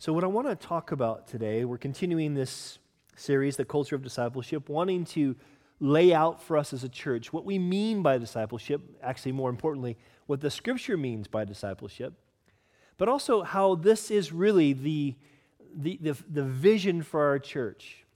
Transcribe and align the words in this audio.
So, 0.00 0.14
what 0.14 0.24
I 0.24 0.28
want 0.28 0.48
to 0.48 0.56
talk 0.56 0.92
about 0.92 1.26
today, 1.26 1.66
we're 1.66 1.76
continuing 1.76 2.32
this 2.32 2.78
series, 3.16 3.56
The 3.58 3.66
Culture 3.66 3.96
of 3.96 4.02
Discipleship, 4.02 4.70
wanting 4.70 5.04
to 5.04 5.36
lay 5.78 6.14
out 6.14 6.42
for 6.42 6.56
us 6.56 6.72
as 6.72 6.82
a 6.84 6.88
church 6.88 7.34
what 7.34 7.44
we 7.44 7.58
mean 7.58 8.00
by 8.00 8.16
discipleship, 8.16 8.80
actually, 9.02 9.32
more 9.32 9.50
importantly, 9.50 9.98
what 10.24 10.40
the 10.40 10.48
scripture 10.48 10.96
means 10.96 11.28
by 11.28 11.44
discipleship, 11.44 12.14
but 12.96 13.10
also 13.10 13.42
how 13.42 13.74
this 13.74 14.10
is 14.10 14.32
really 14.32 14.72
the, 14.72 15.16
the, 15.76 15.98
the, 16.00 16.16
the 16.30 16.44
vision 16.44 17.02
for 17.02 17.26
our 17.26 17.38
church. 17.38 18.06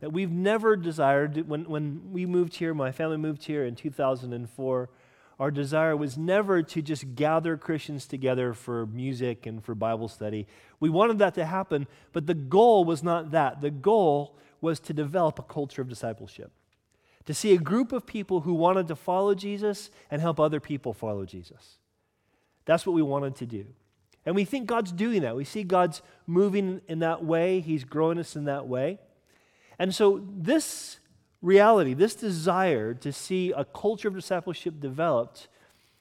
That 0.00 0.14
we've 0.14 0.32
never 0.32 0.76
desired, 0.76 1.46
when, 1.46 1.64
when 1.64 2.10
we 2.10 2.24
moved 2.24 2.54
here, 2.54 2.72
my 2.72 2.90
family 2.90 3.18
moved 3.18 3.44
here 3.44 3.66
in 3.66 3.74
2004, 3.74 4.88
our 5.38 5.50
desire 5.50 5.96
was 5.96 6.18
never 6.18 6.62
to 6.62 6.82
just 6.82 7.14
gather 7.14 7.56
Christians 7.56 8.06
together 8.06 8.52
for 8.54 8.86
music 8.86 9.46
and 9.46 9.62
for 9.62 9.74
Bible 9.74 10.08
study. 10.08 10.46
We 10.80 10.90
wanted 10.90 11.18
that 11.18 11.34
to 11.34 11.44
happen, 11.44 11.86
but 12.12 12.26
the 12.26 12.34
goal 12.34 12.84
was 12.84 13.02
not 13.02 13.30
that. 13.30 13.60
The 13.60 13.70
goal 13.70 14.36
was 14.60 14.80
to 14.80 14.92
develop 14.92 15.38
a 15.38 15.42
culture 15.42 15.80
of 15.80 15.88
discipleship, 15.88 16.50
to 17.26 17.34
see 17.34 17.54
a 17.54 17.58
group 17.58 17.92
of 17.92 18.04
people 18.04 18.40
who 18.40 18.54
wanted 18.54 18.88
to 18.88 18.96
follow 18.96 19.34
Jesus 19.34 19.90
and 20.10 20.20
help 20.20 20.40
other 20.40 20.58
people 20.58 20.92
follow 20.92 21.24
Jesus. 21.24 21.78
That's 22.64 22.84
what 22.84 22.94
we 22.94 23.02
wanted 23.02 23.36
to 23.36 23.46
do. 23.46 23.66
And 24.26 24.34
we 24.34 24.44
think 24.44 24.66
God's 24.66 24.92
doing 24.92 25.22
that. 25.22 25.36
We 25.36 25.44
see 25.44 25.62
God's 25.62 26.02
moving 26.26 26.80
in 26.88 26.98
that 26.98 27.24
way, 27.24 27.60
He's 27.60 27.84
growing 27.84 28.18
us 28.18 28.34
in 28.34 28.44
that 28.46 28.66
way. 28.66 28.98
And 29.78 29.94
so, 29.94 30.26
this 30.36 30.98
reality, 31.42 31.94
this 31.94 32.14
desire 32.14 32.94
to 32.94 33.12
see 33.12 33.52
a 33.52 33.64
culture 33.64 34.08
of 34.08 34.14
discipleship 34.14 34.80
developed, 34.80 35.48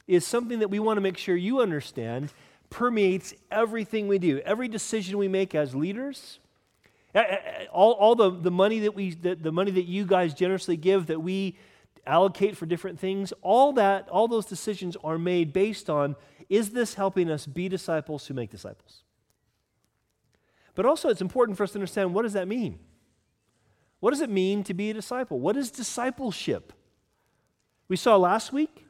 is 0.08 0.26
something 0.26 0.60
that 0.60 0.70
we 0.70 0.80
want 0.80 0.98
to 0.98 1.02
make 1.02 1.18
sure 1.18 1.36
you 1.36 1.62
understand 1.62 2.32
permeates 2.70 3.34
everything 3.52 4.08
we 4.08 4.20
do. 4.20 4.40
Every 4.40 4.68
decision 4.68 5.18
we 5.18 5.28
make 5.28 5.54
as 5.54 5.76
leaders, 5.76 6.40
all, 7.72 7.92
all 7.94 8.16
the, 8.16 8.30
the 8.30 8.52
money 8.52 8.80
that 8.80 8.96
we 8.96 9.14
the, 9.14 9.36
the 9.36 9.52
money 9.52 9.72
that 9.72 9.86
you 9.86 10.06
guys 10.06 10.34
generously 10.34 10.78
give 10.78 11.08
that 11.08 11.22
we 11.22 11.58
allocate 12.06 12.56
for 12.56 12.66
different 12.66 13.00
things, 13.00 13.34
all 13.42 13.74
that, 13.74 14.08
all 14.10 14.28
those 14.28 14.46
decisions 14.46 14.96
are 15.04 15.18
made 15.18 15.52
based 15.52 15.90
on 15.90 16.16
is 16.50 16.70
this 16.70 16.94
helping 16.94 17.30
us 17.30 17.46
be 17.46 17.68
disciples 17.68 18.28
who 18.28 18.34
make 18.34 18.50
disciples? 18.50 19.04
But 20.76 20.86
also 20.86 21.10
it's 21.10 21.22
important 21.22 21.58
for 21.58 21.64
us 21.64 21.72
to 21.72 21.78
understand 21.78 22.14
what 22.14 22.22
does 22.22 22.34
that 22.34 22.48
mean? 22.48 22.80
What 24.00 24.12
does 24.12 24.22
it 24.22 24.30
mean 24.30 24.64
to 24.66 24.74
be 24.74 24.92
a 24.92 24.94
disciple? 24.94 25.40
What 25.40 25.58
is 25.58 25.72
discipleship? 25.72 26.74
We 27.88 27.96
saw 27.96 28.18
last 28.18 28.54
week 28.54 28.86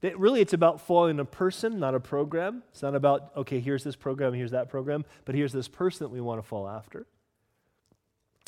that 0.00 0.18
really 0.18 0.40
it's 0.40 0.52
about 0.52 0.80
following 0.80 1.18
a 1.18 1.24
person, 1.24 1.78
not 1.78 1.94
a 1.94 2.00
program. 2.00 2.62
It's 2.70 2.82
not 2.82 2.94
about, 2.94 3.32
okay, 3.36 3.60
here's 3.60 3.84
this 3.84 3.96
program, 3.96 4.32
here's 4.32 4.52
that 4.52 4.68
program, 4.68 5.04
but 5.24 5.34
here's 5.34 5.52
this 5.52 5.68
person 5.68 6.04
that 6.04 6.10
we 6.10 6.20
want 6.20 6.40
to 6.40 6.46
fall 6.46 6.68
after. 6.68 7.06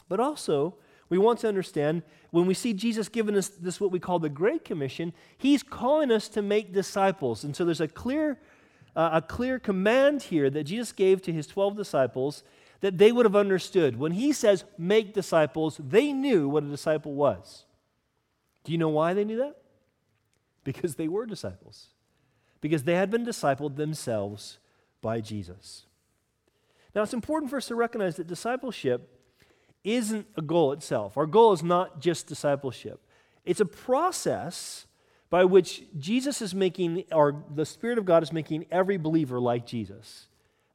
But 0.09 0.21
also, 0.21 0.77
we 1.09 1.19
want 1.19 1.41
to 1.41 1.49
understand 1.49 2.03
when 2.31 2.47
we 2.47 2.55
see 2.55 2.73
Jesus 2.73 3.09
giving 3.09 3.37
us 3.37 3.49
this, 3.49 3.81
what 3.81 3.91
we 3.91 3.99
call 3.99 4.21
the 4.21 4.29
Great 4.29 4.65
Commission, 4.65 5.13
he's 5.37 5.63
calling 5.63 6.13
us 6.13 6.29
to 6.29 6.41
make 6.41 6.73
disciples. 6.73 7.43
And 7.43 7.55
so 7.55 7.65
there's 7.65 7.81
a 7.81 7.89
clear, 7.89 8.39
uh, 8.95 9.11
a 9.15 9.23
clear 9.23 9.59
command 9.59 10.23
here 10.23 10.49
that 10.51 10.65
Jesus 10.65 10.93
gave 10.93 11.21
to 11.23 11.33
his 11.33 11.49
12 11.49 11.77
disciples 11.77 12.45
that 12.81 12.99
they 12.99 13.13
would 13.13 13.27
have 13.27 13.37
understood. 13.37 13.99
When 13.99 14.13
he 14.13 14.33
says 14.33 14.65
make 14.79 15.15
disciples, 15.15 15.79
they 15.83 16.13
knew 16.13 16.49
what 16.49 16.65
a 16.65 16.69
disciple 16.69 17.15
was. 17.15 17.65
Do 18.65 18.73
you 18.73 18.79
know 18.79 18.89
why 18.89 19.15
they 19.15 19.25
knew 19.25 19.39
that? 19.39 19.57
Because 20.65 20.97
they 20.97 21.09
were 21.09 21.27
disciples, 21.27 21.89
because 22.61 22.85
they 22.85 22.95
had 22.95 23.11
been 23.11 23.25
discipled 23.25 23.77
themselves 23.77 24.59
by 25.01 25.21
Jesus. 25.21 25.87
Now, 26.95 27.03
it's 27.03 27.15
important 27.15 27.51
for 27.51 27.57
us 27.57 27.69
to 27.69 27.75
recognize 27.75 28.17
that 28.17 28.27
discipleship 28.27 29.09
isn't 29.85 30.27
a 30.37 30.43
goal 30.43 30.73
itself. 30.73 31.17
Our 31.17 31.27
goal 31.27 31.53
is 31.53 31.63
not 31.63 32.01
just 32.01 32.27
discipleship, 32.27 33.01
it's 33.45 33.61
a 33.61 33.67
process 33.67 34.87
by 35.31 35.45
which 35.45 35.85
Jesus 35.97 36.43
is 36.43 36.55
making, 36.55 37.05
or 37.13 37.45
the 37.55 37.65
Spirit 37.65 37.99
of 37.99 38.05
God 38.05 38.23
is 38.23 38.33
making 38.33 38.67
every 38.71 38.97
believer 38.97 39.41
like 39.41 39.65
Jesus. 39.65 40.27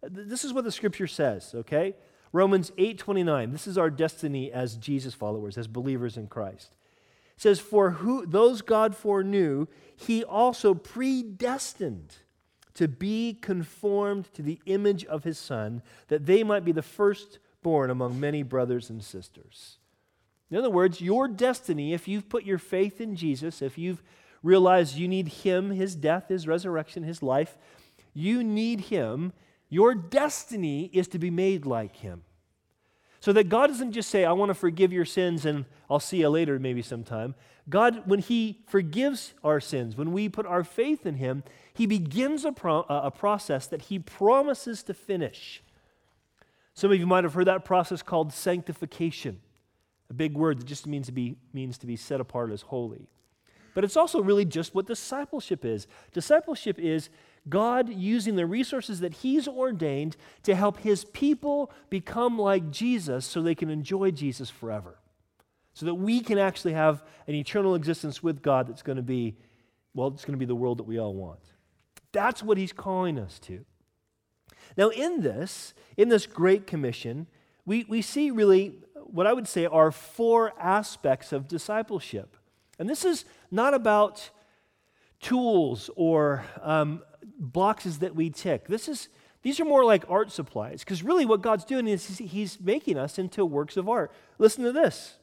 This 0.09 0.45
is 0.45 0.53
what 0.53 0.63
the 0.63 0.71
scripture 0.71 1.07
says, 1.07 1.53
okay? 1.55 1.95
Romans 2.31 2.71
8:29. 2.77 3.51
This 3.51 3.67
is 3.67 3.77
our 3.77 3.89
destiny 3.89 4.51
as 4.51 4.75
Jesus 4.75 5.13
followers, 5.13 5.57
as 5.57 5.67
believers 5.67 6.17
in 6.17 6.27
Christ. 6.27 6.75
It 7.35 7.41
says, 7.41 7.59
For 7.59 7.91
who 7.91 8.25
those 8.25 8.61
God 8.61 8.95
foreknew, 8.95 9.67
he 9.95 10.23
also 10.23 10.73
predestined 10.73 12.15
to 12.73 12.87
be 12.87 13.37
conformed 13.41 14.33
to 14.33 14.41
the 14.41 14.59
image 14.65 15.05
of 15.05 15.23
his 15.23 15.37
son, 15.37 15.81
that 16.09 16.25
they 16.25 16.43
might 16.43 16.65
be 16.65 16.73
the 16.73 16.81
firstborn 16.81 17.89
among 17.89 18.19
many 18.19 18.43
brothers 18.43 18.89
and 18.89 19.03
sisters. 19.03 19.77
In 20.51 20.57
other 20.57 20.69
words, 20.69 21.01
your 21.01 21.27
destiny, 21.27 21.93
if 21.93 22.07
you've 22.07 22.29
put 22.29 22.43
your 22.43 22.57
faith 22.57 23.01
in 23.01 23.15
Jesus, 23.15 23.61
if 23.61 23.77
you've 23.77 24.03
realized 24.43 24.95
you 24.95 25.07
need 25.07 25.29
him, 25.29 25.71
his 25.71 25.95
death, 25.95 26.27
his 26.27 26.47
resurrection, 26.47 27.03
his 27.03 27.23
life, 27.23 27.57
you 28.13 28.43
need 28.43 28.81
him 28.81 29.33
your 29.69 29.95
destiny 29.95 30.89
is 30.93 31.07
to 31.09 31.19
be 31.19 31.29
made 31.29 31.65
like 31.65 31.95
him. 31.95 32.23
So 33.19 33.33
that 33.33 33.49
God 33.49 33.67
doesn't 33.67 33.93
just 33.93 34.09
say, 34.09 34.23
I 34.23 34.33
want 34.33 34.49
to 34.49 34.53
forgive 34.53 34.93
your 34.93 35.05
sins 35.05 35.45
and 35.45 35.65
I'll 35.89 35.99
see 35.99 36.17
you 36.17 36.29
later, 36.29 36.59
maybe 36.59 36.83
sometime. 36.83 37.33
God, 37.67 38.03
when 38.05 38.19
He 38.19 38.61
forgives 38.67 39.33
our 39.43 39.59
sins, 39.59 39.97
when 39.97 40.11
we 40.11 40.29
put 40.29 40.45
our 40.45 40.63
faith 40.63 41.05
in 41.05 41.15
Him, 41.15 41.43
He 41.73 41.87
begins 41.87 42.45
a, 42.45 42.51
pro- 42.51 42.85
a 42.87 43.09
process 43.09 43.65
that 43.67 43.83
He 43.83 43.97
promises 43.97 44.83
to 44.83 44.93
finish. 44.93 45.63
Some 46.75 46.91
of 46.91 46.99
you 46.99 47.07
might 47.07 47.23
have 47.23 47.33
heard 47.33 47.47
that 47.47 47.65
process 47.65 48.03
called 48.03 48.31
sanctification, 48.31 49.39
a 50.09 50.13
big 50.13 50.35
word 50.35 50.59
that 50.59 50.65
just 50.65 50.85
means 50.85 51.07
to 51.07 51.11
be, 51.11 51.37
means 51.53 51.77
to 51.79 51.87
be 51.87 51.95
set 51.95 52.21
apart 52.21 52.51
as 52.51 52.61
holy. 52.61 53.07
But 53.73 53.83
it's 53.83 53.97
also 53.97 54.21
really 54.21 54.45
just 54.45 54.75
what 54.75 54.85
discipleship 54.85 55.65
is. 55.65 55.87
Discipleship 56.13 56.77
is 56.79 57.09
God 57.47 57.89
using 57.89 58.35
the 58.35 58.45
resources 58.45 58.99
that 59.01 59.15
He's 59.15 59.47
ordained 59.47 60.17
to 60.43 60.55
help 60.55 60.79
His 60.79 61.05
people 61.05 61.71
become 61.89 62.39
like 62.39 62.71
Jesus 62.71 63.25
so 63.25 63.41
they 63.41 63.55
can 63.55 63.69
enjoy 63.69 64.11
Jesus 64.11 64.49
forever. 64.49 64.99
So 65.73 65.85
that 65.85 65.95
we 65.95 66.21
can 66.21 66.37
actually 66.37 66.73
have 66.73 67.03
an 67.27 67.35
eternal 67.35 67.75
existence 67.75 68.23
with 68.23 68.41
God 68.41 68.67
that's 68.67 68.81
going 68.81 68.95
to 68.95 69.03
be, 69.03 69.35
well, 69.93 70.07
it's 70.07 70.25
going 70.25 70.33
to 70.33 70.39
be 70.39 70.45
the 70.45 70.55
world 70.55 70.79
that 70.79 70.87
we 70.87 70.99
all 70.99 71.13
want. 71.13 71.41
That's 72.11 72.41
what 72.41 72.57
He's 72.57 72.73
calling 72.73 73.19
us 73.19 73.39
to. 73.39 73.65
Now, 74.77 74.89
in 74.89 75.21
this, 75.21 75.73
in 75.97 76.09
this 76.09 76.25
Great 76.25 76.65
Commission, 76.65 77.27
we, 77.65 77.85
we 77.87 78.01
see 78.01 78.31
really 78.31 78.79
what 78.95 79.27
I 79.27 79.33
would 79.33 79.47
say 79.47 79.65
are 79.65 79.91
four 79.91 80.53
aspects 80.59 81.31
of 81.31 81.47
discipleship. 81.47 82.35
And 82.79 82.89
this 82.89 83.05
is 83.05 83.25
not 83.51 83.73
about 83.73 84.29
tools 85.21 85.89
or 85.95 86.43
um, 86.61 87.01
boxes 87.39 87.99
that 87.99 88.15
we 88.15 88.29
tick. 88.29 88.67
This 88.67 88.87
is, 88.87 89.09
these 89.41 89.59
are 89.59 89.65
more 89.65 89.85
like 89.85 90.03
art 90.09 90.31
supplies 90.31 90.83
because 90.83 91.03
really 91.03 91.25
what 91.25 91.41
God's 91.41 91.65
doing 91.65 91.87
is 91.87 92.17
he's 92.17 92.59
making 92.59 92.97
us 92.97 93.19
into 93.19 93.45
works 93.45 93.77
of 93.77 93.89
art. 93.89 94.11
Listen 94.37 94.63
to 94.63 94.71
this. 94.71 95.17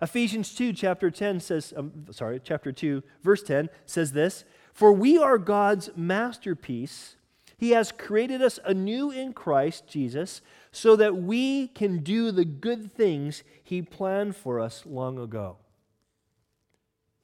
Ephesians 0.00 0.54
2, 0.54 0.72
chapter 0.72 1.10
10 1.10 1.40
says, 1.40 1.74
um, 1.76 2.06
sorry, 2.10 2.40
chapter 2.42 2.70
2, 2.70 3.02
verse 3.22 3.42
10 3.42 3.68
says 3.84 4.12
this 4.12 4.44
For 4.72 4.92
we 4.92 5.18
are 5.18 5.38
God's 5.38 5.90
masterpiece. 5.96 7.16
He 7.56 7.70
has 7.70 7.90
created 7.90 8.40
us 8.40 8.60
anew 8.64 9.10
in 9.10 9.32
Christ 9.32 9.88
Jesus 9.88 10.40
so 10.70 10.94
that 10.94 11.16
we 11.16 11.66
can 11.68 12.04
do 12.04 12.30
the 12.30 12.44
good 12.44 12.92
things 12.92 13.42
He 13.64 13.82
planned 13.82 14.36
for 14.36 14.60
us 14.60 14.84
long 14.86 15.18
ago. 15.18 15.56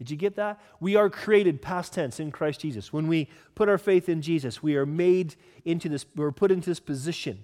Did 0.05 0.11
you 0.11 0.17
get 0.19 0.37
that? 0.37 0.61
We 0.81 0.97
are 0.97 1.09
created 1.09 1.63
past 1.63 1.95
tense 1.95 2.21
in 2.21 2.31
Christ 2.31 2.61
Jesus. 2.61 2.93
When 2.93 3.09
we 3.09 3.29
put 3.55 3.71
our 3.71 3.79
faith 3.79 4.09
in 4.09 4.21
Jesus, 4.21 4.63
we 4.63 4.77
are 4.77 4.85
made 4.85 5.35
into 5.65 5.89
this, 5.89 6.05
we're 6.15 6.31
put 6.31 6.53
into 6.53 6.69
this 6.69 6.81
position. 6.81 7.39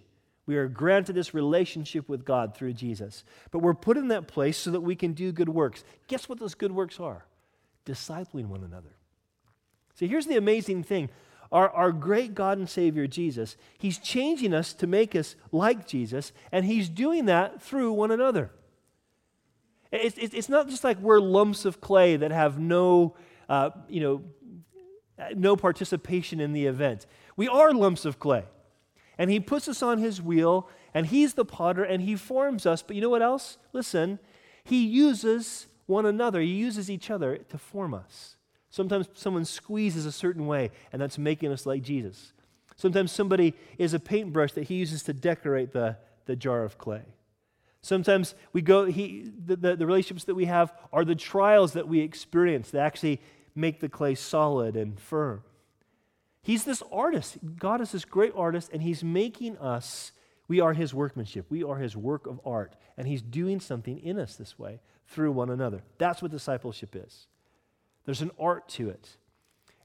We 0.45 0.57
are 0.57 0.69
granted 0.69 1.15
this 1.15 1.33
relationship 1.33 2.09
with 2.09 2.25
God 2.25 2.55
through 2.55 2.75
Jesus. 2.75 3.25
But 3.51 3.61
we're 3.61 3.73
put 3.73 3.97
in 3.97 4.09
that 4.09 4.29
place 4.29 4.59
so 4.59 4.71
that 4.73 4.83
we 4.83 4.95
can 4.95 5.15
do 5.15 5.33
good 5.33 5.49
works. 5.49 5.85
Guess 6.07 6.29
what 6.29 6.39
those 6.39 6.55
good 6.55 6.73
works 6.73 7.01
are? 7.01 7.25
Discipling 7.87 8.49
one 8.49 8.63
another. 8.63 8.95
See, 9.95 10.07
here's 10.07 10.27
the 10.27 10.37
amazing 10.37 10.83
thing. 10.83 11.09
Our, 11.51 11.71
our 11.71 11.93
great 11.93 12.35
God 12.35 12.59
and 12.59 12.69
Savior, 12.69 13.07
Jesus, 13.07 13.57
He's 13.79 13.99
changing 13.99 14.53
us 14.53 14.73
to 14.75 14.87
make 14.87 15.17
us 15.17 15.35
like 15.51 15.87
Jesus, 15.87 16.33
and 16.53 16.65
He's 16.67 16.89
doing 16.89 17.25
that 17.25 17.63
through 17.63 17.93
one 17.93 18.11
another. 18.11 18.51
It's, 19.93 20.17
it's 20.17 20.49
not 20.49 20.69
just 20.69 20.85
like 20.85 20.99
we're 20.99 21.21
lumps 21.21 21.65
of 21.65 21.81
clay 21.81 22.17
that 22.17 22.31
have 22.31 22.59
no, 22.59 23.17
uh, 23.49 23.71
you 23.89 24.01
know, 24.01 24.23
no 25.35 25.57
participation 25.57 26.41
in 26.41 26.53
the 26.53 26.67
event. 26.67 27.07
We 27.37 27.49
are 27.49 27.73
lumps 27.73 28.05
of 28.05 28.19
clay. 28.19 28.45
And 29.19 29.31
he 29.31 29.41
puts 29.41 29.69
us 29.69 29.83
on 29.83 29.99
his 29.99 30.23
wheel, 30.23 30.69
and 30.95 31.07
he's 31.07 31.35
the 31.35 31.45
potter, 31.45 31.85
and 31.85 32.03
he 32.03 32.17
forms 32.17 32.67
us. 32.67 32.83
But 32.83 32.97
you 32.97 33.03
know 33.03 33.11
what 33.11 33.21
else? 33.21 33.59
Listen, 33.73 34.19
he 34.65 34.87
uses 34.87 35.67
one 35.87 36.07
another, 36.07 36.41
he 36.41 36.47
uses 36.47 36.89
each 36.89 37.11
other 37.11 37.37
to 37.37 37.59
form 37.59 37.93
us. 37.93 38.37
Sometimes 38.71 39.09
someone 39.15 39.45
squeezes 39.45 40.07
a 40.07 40.13
certain 40.13 40.47
way, 40.47 40.71
and 40.93 41.03
that's 41.03 41.19
making 41.19 41.51
us 41.51 41.67
like 41.67 41.83
Jesus. 41.83 42.33
Sometimes 42.77 43.11
somebody 43.11 43.55
is 43.77 43.93
a 43.93 43.99
paintbrush 43.99 44.53
that 44.53 44.65
he 44.65 44.77
uses 44.77 45.03
to 45.03 45.13
decorate 45.13 45.73
the, 45.73 45.99
the 46.27 46.37
jar 46.37 46.63
of 46.63 46.79
clay. 46.79 47.03
Sometimes 47.83 48.35
we 48.53 48.61
go, 48.61 48.85
he, 48.85 49.31
the, 49.47 49.57
the, 49.57 49.77
the 49.77 49.87
relationships 49.87 50.25
that 50.25 50.35
we 50.35 50.45
have 50.45 50.73
are 50.93 51.05
the 51.05 51.15
trials 51.15 51.73
that 51.73 51.89
we 51.89 52.01
experience 52.01 52.71
that 52.71 52.81
actually 52.81 53.21
make 53.55 53.81
the 53.81 53.89
clay 53.89 54.15
solid 54.15 54.77
and 54.77 54.99
firm. 55.01 55.43
He's 56.43 56.65
this 56.65 56.83
artist. 56.91 57.39
God 57.59 57.81
is 57.81 57.93
this 57.93 58.05
great 58.05 58.33
artist, 58.35 58.71
and 58.73 58.83
He's 58.83 59.05
making 59.05 59.59
us, 59.59 60.13
we 60.49 60.61
are 60.61 60.73
His 60.73 60.95
workmanship. 60.95 61.47
We 61.51 61.63
are 61.63 61.77
His 61.77 61.97
work 61.97 62.27
of 62.27 62.41
art, 62.45 62.77
and 62.97 63.07
He's 63.07 63.23
doing 63.23 63.61
something 63.61 63.99
in 63.99 64.19
us 64.19 64.37
this 64.37 64.59
way 64.59 64.81
through 65.07 65.33
one 65.33 65.51
another. 65.51 65.83
That's 65.99 66.23
what 66.23 66.31
discipleship 66.31 66.97
is. 66.97 67.27
There's 68.05 68.23
an 68.23 68.31
art 68.39 68.69
to 68.71 68.89
it. 68.89 69.17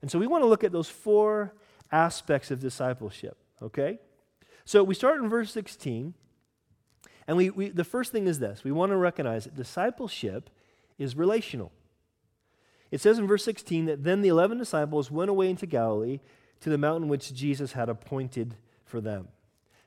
And 0.01 0.09
so 0.09 0.19
we 0.19 0.27
want 0.27 0.44
to 0.44 0.47
look 0.47 0.63
at 0.63 0.71
those 0.71 0.89
four 0.89 1.53
aspects 1.92 2.51
of 2.51 2.59
discipleship, 2.59 3.38
okay? 3.62 4.00
So 4.63 4.83
we 4.83 4.95
start 4.95 5.19
in 5.19 5.30
verse 5.30 5.51
16, 5.51 6.13
and 7.27 7.38
we, 7.38 7.50
we, 7.50 7.69
the 7.69 7.83
first 7.83 8.12
thing 8.12 8.27
is 8.27 8.39
this 8.39 8.63
we 8.63 8.72
want 8.72 8.92
to 8.92 8.98
recognize 8.98 9.45
that 9.45 9.56
discipleship 9.56 10.50
is 10.98 11.16
relational. 11.16 11.72
It 12.92 13.01
says 13.01 13.18
in 13.18 13.27
verse 13.27 13.44
16 13.44 13.86
that 13.86 14.04
then 14.04 14.22
the 14.22 14.30
11 14.30 14.57
disciples 14.57 15.12
went 15.12 15.30
away 15.30 15.50
into 15.50 15.66
Galilee 15.66 16.19
to 16.62 16.69
the 16.69 16.77
mountain 16.77 17.10
which 17.10 17.33
Jesus 17.33 17.74
had 17.74 17.89
appointed 17.89 18.56
for 18.86 19.01
them. 19.01 19.27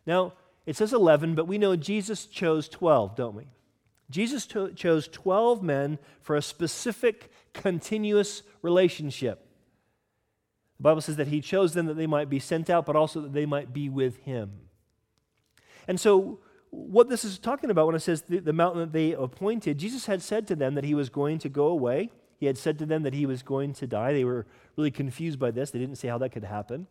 Now, 0.04 0.34
it 0.66 0.76
says 0.76 0.92
11, 0.92 1.34
but 1.34 1.46
we 1.46 1.58
know 1.58 1.76
Jesus 1.76 2.26
chose 2.26 2.68
12, 2.68 3.16
don't 3.16 3.34
we? 3.34 3.46
Jesus 4.10 4.46
to- 4.46 4.72
chose 4.72 5.08
12 5.08 5.62
men 5.62 5.98
for 6.20 6.36
a 6.36 6.42
specific, 6.42 7.30
continuous 7.52 8.42
relationship. 8.62 9.46
The 10.78 10.82
Bible 10.82 11.00
says 11.00 11.16
that 11.16 11.28
he 11.28 11.40
chose 11.40 11.74
them 11.74 11.86
that 11.86 11.96
they 11.96 12.06
might 12.06 12.30
be 12.30 12.38
sent 12.38 12.70
out, 12.70 12.86
but 12.86 12.96
also 12.96 13.20
that 13.20 13.32
they 13.32 13.46
might 13.46 13.72
be 13.72 13.88
with 13.88 14.18
him. 14.18 14.52
And 15.86 15.98
so, 15.98 16.40
what 16.70 17.08
this 17.08 17.24
is 17.24 17.38
talking 17.38 17.70
about 17.70 17.86
when 17.86 17.94
it 17.94 18.00
says 18.00 18.22
the, 18.22 18.38
the 18.38 18.52
mountain 18.52 18.80
that 18.80 18.92
they 18.92 19.12
appointed, 19.12 19.78
Jesus 19.78 20.06
had 20.06 20.22
said 20.22 20.46
to 20.48 20.56
them 20.56 20.74
that 20.74 20.84
he 20.84 20.94
was 20.94 21.08
going 21.08 21.38
to 21.38 21.48
go 21.48 21.66
away 21.66 22.10
he 22.38 22.46
had 22.46 22.56
said 22.56 22.78
to 22.78 22.86
them 22.86 23.02
that 23.02 23.14
he 23.14 23.26
was 23.26 23.42
going 23.42 23.72
to 23.74 23.86
die. 23.86 24.12
They 24.12 24.24
were 24.24 24.46
really 24.76 24.92
confused 24.92 25.38
by 25.38 25.50
this. 25.50 25.70
They 25.70 25.78
didn't 25.78 25.96
see 25.96 26.08
how 26.08 26.18
that 26.18 26.30
could 26.30 26.44
happen. 26.44 26.86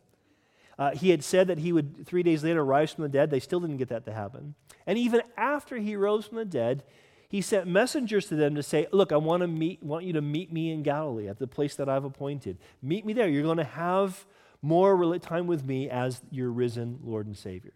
Uh, 0.77 0.91
he 0.91 1.09
had 1.09 1.23
said 1.23 1.47
that 1.47 1.57
he 1.57 1.73
would 1.73 2.05
three 2.05 2.21
days 2.21 2.43
later 2.43 2.63
rise 2.63 2.91
from 2.91 3.03
the 3.03 3.09
dead. 3.09 3.31
They 3.31 3.39
still 3.39 3.59
didn't 3.59 3.77
get 3.77 3.89
that 3.89 4.05
to 4.05 4.13
happen. 4.13 4.55
And 4.85 4.97
even 4.97 5.21
after 5.35 5.77
he 5.77 5.95
rose 5.95 6.27
from 6.27 6.37
the 6.37 6.45
dead, 6.45 6.83
he 7.29 7.41
sent 7.41 7.65
messengers 7.65 8.27
to 8.27 8.35
them 8.35 8.55
to 8.55 8.63
say, 8.63 8.87
Look, 8.91 9.11
I 9.11 9.17
want, 9.17 9.41
to 9.41 9.47
meet, 9.47 9.81
want 9.81 10.05
you 10.05 10.13
to 10.13 10.21
meet 10.21 10.51
me 10.51 10.71
in 10.71 10.83
Galilee 10.83 11.27
at 11.27 11.39
the 11.39 11.47
place 11.47 11.75
that 11.75 11.89
I've 11.89 12.03
appointed. 12.03 12.57
Meet 12.81 13.05
me 13.05 13.13
there. 13.13 13.27
You're 13.27 13.43
going 13.43 13.57
to 13.57 13.63
have 13.63 14.25
more 14.61 15.17
time 15.19 15.47
with 15.47 15.63
me 15.65 15.89
as 15.89 16.21
your 16.29 16.51
risen 16.51 16.99
Lord 17.03 17.25
and 17.25 17.37
Savior. 17.37 17.73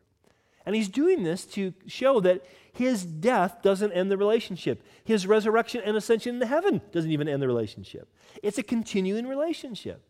And 0.65 0.75
he's 0.75 0.89
doing 0.89 1.23
this 1.23 1.45
to 1.45 1.73
show 1.87 2.19
that 2.21 2.45
his 2.73 3.03
death 3.03 3.61
doesn't 3.61 3.91
end 3.91 4.11
the 4.11 4.17
relationship. 4.17 4.83
His 5.03 5.27
resurrection 5.27 5.81
and 5.83 5.97
ascension 5.97 6.35
into 6.35 6.45
heaven 6.45 6.81
doesn't 6.91 7.11
even 7.11 7.27
end 7.27 7.41
the 7.41 7.47
relationship. 7.47 8.13
It's 8.43 8.57
a 8.57 8.63
continuing 8.63 9.27
relationship. 9.27 10.03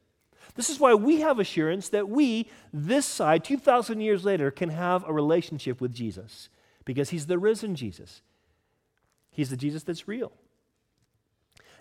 This 0.56 0.70
is 0.70 0.80
why 0.80 0.94
we 0.94 1.22
have 1.22 1.40
assurance 1.40 1.90
that 1.90 2.10
we, 2.10 2.50
this 2.74 3.06
side, 3.06 3.44
2,000 3.44 4.02
years 4.02 4.26
later, 4.26 4.52
can 4.52 4.70
have 4.70 5.08
a 5.08 5.14
relationship 5.14 5.80
with 5.80 5.94
Jesus 5.94 6.50
because 6.84 7.12
he's 7.12 7.28
the 7.28 7.40
risen 7.40 7.76
Jesus. 7.76 8.22
He's 9.32 9.50
the 9.50 9.58
Jesus 9.58 9.84
that's 9.84 10.08
real. 10.08 10.34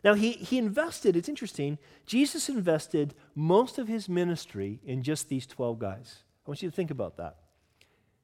Now, 0.04 0.14
he, 0.14 0.32
he 0.32 0.56
invested, 0.56 1.16
it's 1.16 1.28
interesting, 1.28 1.78
Jesus 2.06 2.48
invested 2.48 3.14
most 3.34 3.78
of 3.78 3.88
his 3.88 4.08
ministry 4.08 4.80
in 4.84 5.02
just 5.02 5.28
these 5.28 5.46
12 5.46 5.78
guys. 5.78 6.22
I 6.46 6.50
want 6.50 6.62
you 6.62 6.70
to 6.70 6.74
think 6.74 6.90
about 6.90 7.16
that. 7.18 7.36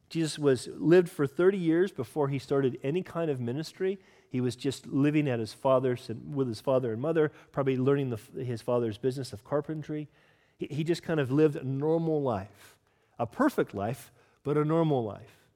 Jesus 0.08 0.38
was 0.38 0.68
lived 0.76 1.08
for 1.08 1.26
30 1.26 1.58
years 1.58 1.90
before 1.90 2.28
he 2.28 2.38
started 2.38 2.78
any 2.82 3.02
kind 3.02 3.30
of 3.30 3.40
ministry. 3.40 3.98
He 4.28 4.40
was 4.40 4.54
just 4.54 4.86
living 4.86 5.28
at 5.28 5.40
his 5.40 5.52
father's 5.52 6.08
with 6.30 6.48
his 6.48 6.60
father 6.60 6.92
and 6.92 7.02
mother, 7.02 7.32
probably 7.52 7.76
learning 7.76 8.10
the, 8.10 8.44
his 8.44 8.62
father's 8.62 8.98
business 8.98 9.32
of 9.32 9.44
carpentry. 9.44 10.08
He, 10.56 10.66
he 10.66 10.84
just 10.84 11.02
kind 11.02 11.18
of 11.18 11.32
lived 11.32 11.56
a 11.56 11.64
normal 11.64 12.22
life, 12.22 12.76
a 13.18 13.26
perfect 13.26 13.74
life, 13.74 14.12
but 14.44 14.56
a 14.56 14.64
normal 14.64 15.04
life. 15.04 15.48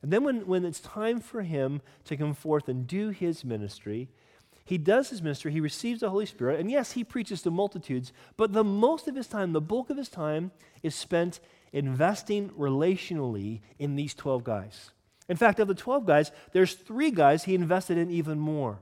And 0.00 0.12
then 0.12 0.24
when, 0.24 0.46
when 0.46 0.64
it's 0.64 0.80
time 0.80 1.20
for 1.20 1.42
him 1.42 1.80
to 2.06 2.16
come 2.16 2.34
forth 2.34 2.68
and 2.68 2.86
do 2.86 3.10
his 3.10 3.44
ministry, 3.44 4.08
he 4.64 4.78
does 4.78 5.10
his 5.10 5.22
ministry, 5.22 5.52
he 5.52 5.60
receives 5.60 6.00
the 6.00 6.10
Holy 6.10 6.26
Spirit, 6.26 6.60
and 6.60 6.70
yes, 6.70 6.92
he 6.92 7.04
preaches 7.04 7.42
to 7.42 7.50
multitudes, 7.50 8.12
but 8.36 8.52
the 8.52 8.64
most 8.64 9.06
of 9.08 9.16
his 9.16 9.26
time, 9.26 9.52
the 9.52 9.60
bulk 9.60 9.90
of 9.90 9.96
his 9.96 10.08
time, 10.08 10.50
is 10.82 10.94
spent 10.94 11.40
investing 11.72 12.50
relationally 12.50 13.60
in 13.78 13.96
these 13.96 14.14
12 14.14 14.44
guys. 14.44 14.90
In 15.28 15.36
fact, 15.36 15.60
of 15.60 15.68
the 15.68 15.74
12 15.74 16.04
guys, 16.04 16.32
there's 16.52 16.74
three 16.74 17.10
guys 17.10 17.44
he 17.44 17.54
invested 17.54 17.96
in 17.96 18.10
even 18.10 18.38
more. 18.38 18.78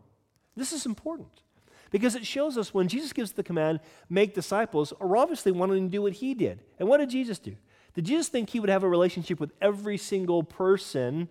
This 0.56 0.72
is 0.72 0.86
important 0.86 1.42
because 1.90 2.14
it 2.14 2.26
shows 2.26 2.56
us 2.56 2.74
when 2.74 2.88
Jesus 2.88 3.12
gives 3.12 3.32
the 3.32 3.42
command, 3.42 3.80
make 4.08 4.34
disciples, 4.34 4.92
are 5.00 5.16
obviously 5.16 5.52
wanting 5.52 5.86
to 5.86 5.90
do 5.90 6.02
what 6.02 6.14
he 6.14 6.34
did. 6.34 6.60
And 6.78 6.88
what 6.88 6.98
did 6.98 7.10
Jesus 7.10 7.38
do? 7.38 7.56
Did 7.94 8.04
Jesus 8.04 8.28
think 8.28 8.50
he 8.50 8.60
would 8.60 8.70
have 8.70 8.84
a 8.84 8.88
relationship 8.88 9.40
with 9.40 9.52
every 9.60 9.96
single 9.96 10.42
person 10.42 11.28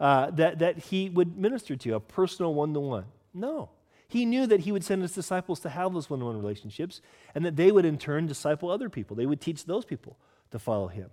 uh, 0.00 0.30
that, 0.32 0.58
that 0.58 0.78
he 0.78 1.08
would 1.08 1.36
minister 1.36 1.76
to, 1.76 1.94
a 1.94 2.00
personal 2.00 2.54
one 2.54 2.74
to 2.74 2.80
one? 2.80 3.04
No. 3.32 3.70
He 4.08 4.26
knew 4.26 4.46
that 4.46 4.60
he 4.60 4.72
would 4.72 4.84
send 4.84 5.02
his 5.02 5.12
disciples 5.12 5.60
to 5.60 5.68
have 5.68 5.92
those 5.92 6.10
one 6.10 6.20
to 6.20 6.26
one 6.26 6.36
relationships 6.36 7.00
and 7.34 7.44
that 7.44 7.56
they 7.56 7.72
would 7.72 7.84
in 7.84 7.98
turn 7.98 8.26
disciple 8.26 8.70
other 8.70 8.88
people. 8.88 9.16
They 9.16 9.26
would 9.26 9.40
teach 9.40 9.64
those 9.64 9.84
people 9.84 10.16
to 10.54 10.58
follow 10.60 10.86
him. 10.86 11.10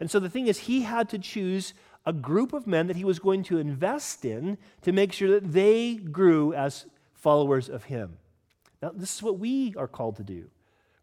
And 0.00 0.10
so 0.10 0.18
the 0.18 0.30
thing 0.30 0.46
is, 0.46 0.60
he 0.60 0.82
had 0.82 1.10
to 1.10 1.18
choose 1.18 1.74
a 2.06 2.12
group 2.12 2.54
of 2.54 2.66
men 2.66 2.86
that 2.86 2.96
he 2.96 3.04
was 3.04 3.18
going 3.18 3.42
to 3.44 3.58
invest 3.58 4.24
in 4.24 4.56
to 4.80 4.92
make 4.92 5.12
sure 5.12 5.30
that 5.30 5.52
they 5.52 5.96
grew 5.96 6.54
as 6.54 6.86
followers 7.12 7.68
of 7.68 7.84
him. 7.84 8.16
Now, 8.80 8.92
this 8.94 9.14
is 9.14 9.22
what 9.22 9.38
we 9.38 9.74
are 9.76 9.86
called 9.86 10.16
to 10.16 10.22
do. 10.22 10.46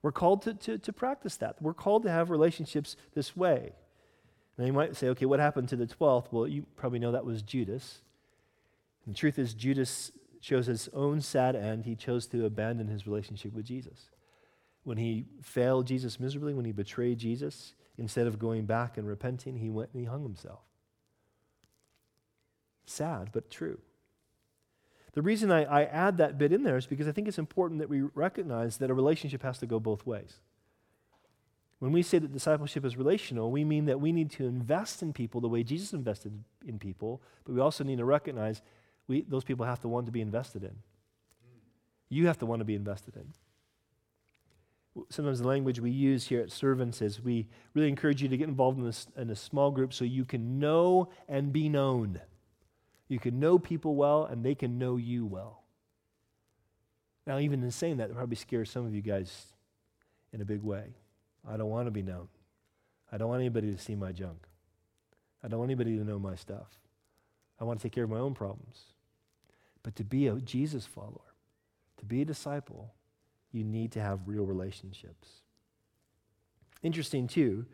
We're 0.01 0.11
called 0.11 0.41
to, 0.43 0.55
to, 0.55 0.79
to 0.79 0.93
practice 0.93 1.37
that. 1.37 1.61
We're 1.61 1.75
called 1.75 2.03
to 2.03 2.11
have 2.11 2.31
relationships 2.31 2.95
this 3.13 3.37
way. 3.37 3.73
Now, 4.57 4.65
you 4.65 4.73
might 4.73 4.95
say, 4.95 5.09
okay, 5.09 5.27
what 5.27 5.39
happened 5.39 5.69
to 5.69 5.75
the 5.75 5.85
12th? 5.85 6.31
Well, 6.31 6.47
you 6.47 6.65
probably 6.75 6.99
know 6.99 7.11
that 7.11 7.25
was 7.25 7.43
Judas. 7.43 8.01
And 9.05 9.13
the 9.13 9.19
truth 9.19 9.37
is, 9.37 9.53
Judas 9.53 10.11
chose 10.41 10.65
his 10.65 10.89
own 10.91 11.21
sad 11.21 11.55
end. 11.55 11.85
He 11.85 11.95
chose 11.95 12.25
to 12.27 12.45
abandon 12.45 12.87
his 12.87 13.05
relationship 13.05 13.53
with 13.53 13.65
Jesus 13.65 14.09
when 14.83 14.97
he 14.97 15.25
failed 15.41 15.87
Jesus 15.87 16.19
miserably, 16.19 16.53
when 16.53 16.65
he 16.65 16.71
betrayed 16.71 17.17
Jesus, 17.17 17.73
instead 17.97 18.27
of 18.27 18.39
going 18.39 18.65
back 18.65 18.97
and 18.97 19.07
repenting, 19.07 19.57
he 19.57 19.69
went 19.69 19.89
and 19.93 20.01
he 20.01 20.05
hung 20.05 20.23
himself. 20.23 20.61
Sad, 22.85 23.29
but 23.31 23.49
true. 23.49 23.79
The 25.13 25.21
reason 25.21 25.51
I, 25.51 25.63
I, 25.63 25.83
add 25.83 26.17
that 26.17 26.37
bit 26.37 26.51
in 26.51 26.63
there 26.63 26.75
is 26.75 26.87
because 26.87 27.07
I 27.07 27.11
think 27.11 27.27
it's 27.27 27.37
important 27.37 27.79
that 27.79 27.89
we 27.89 28.01
recognize 28.01 28.77
that 28.77 28.89
a 28.89 28.93
relationship 28.93 29.43
has 29.43 29.59
to 29.59 29.67
go 29.67 29.79
both 29.79 30.05
ways. 30.05 30.39
When 31.79 31.91
we 31.91 32.01
say 32.01 32.17
that 32.17 32.33
discipleship 32.33 32.83
is 32.83 32.97
relational, 32.97 33.51
we 33.51 33.63
mean 33.63 33.85
that 33.85 34.01
we 34.01 34.11
need 34.11 34.31
to 34.31 34.45
invest 34.45 35.03
in 35.03 35.13
people 35.13 35.39
the 35.39 35.49
way 35.49 35.63
Jesus 35.63 35.93
invested 35.93 36.43
in 36.65 36.79
people, 36.79 37.21
but 37.45 37.53
we 37.53 37.61
also 37.61 37.83
need 37.83 37.99
to 37.99 38.05
recognize 38.05 38.61
we, 39.07 39.21
those 39.21 39.43
people 39.43 39.65
have 39.65 39.81
to 39.81 39.87
want 39.87 40.07
to 40.07 40.11
be 40.11 40.21
invested 40.21 40.63
in. 40.63 40.75
You 42.09 42.27
have 42.27 42.39
to 42.39 42.45
want 42.45 42.61
to 42.61 42.65
be 42.65 42.75
invested 42.75 43.15
in 43.15 43.33
sometimes 45.09 45.39
the 45.39 45.47
language 45.47 45.79
we 45.79 45.91
use 45.91 46.27
here 46.27 46.41
at 46.41 46.51
Servants 46.51 47.01
is 47.01 47.21
we 47.21 47.47
really 47.73 47.89
encourage 47.89 48.21
you 48.21 48.27
to 48.29 48.37
get 48.37 48.47
involved 48.47 48.77
in, 48.77 48.85
this, 48.85 49.07
in 49.17 49.29
a 49.29 49.35
small 49.35 49.71
group 49.71 49.93
so 49.93 50.05
you 50.05 50.25
can 50.25 50.59
know 50.59 51.09
and 51.27 51.51
be 51.51 51.69
known. 51.69 52.21
You 53.07 53.19
can 53.19 53.39
know 53.39 53.57
people 53.59 53.95
well 53.95 54.25
and 54.25 54.43
they 54.43 54.55
can 54.55 54.77
know 54.77 54.97
you 54.97 55.25
well. 55.25 55.63
Now, 57.25 57.39
even 57.39 57.63
in 57.63 57.71
saying 57.71 57.97
that, 57.97 58.09
it 58.09 58.15
probably 58.15 58.35
scares 58.35 58.69
some 58.69 58.85
of 58.85 58.93
you 58.93 59.01
guys 59.01 59.47
in 60.31 60.41
a 60.41 60.45
big 60.45 60.61
way. 60.61 60.95
I 61.49 61.57
don't 61.57 61.69
want 61.69 61.87
to 61.87 61.91
be 61.91 62.01
known. 62.01 62.27
I 63.11 63.17
don't 63.17 63.29
want 63.29 63.41
anybody 63.41 63.71
to 63.71 63.77
see 63.77 63.95
my 63.95 64.11
junk. 64.11 64.45
I 65.43 65.47
don't 65.47 65.59
want 65.59 65.69
anybody 65.69 65.97
to 65.97 66.03
know 66.03 66.19
my 66.19 66.35
stuff. 66.35 66.67
I 67.59 67.63
want 67.63 67.79
to 67.79 67.83
take 67.83 67.93
care 67.93 68.03
of 68.03 68.09
my 68.09 68.17
own 68.17 68.33
problems. 68.33 68.83
But 69.83 69.95
to 69.97 70.03
be 70.03 70.27
a 70.27 70.35
Jesus 70.35 70.85
follower, 70.85 71.33
to 71.97 72.05
be 72.05 72.21
a 72.21 72.25
disciple, 72.25 72.93
you 73.53 73.63
need 73.63 73.91
to 73.93 74.01
have 74.01 74.27
real 74.27 74.45
relationships. 74.45 75.29
Interesting, 76.81 77.27
too, 77.27 77.65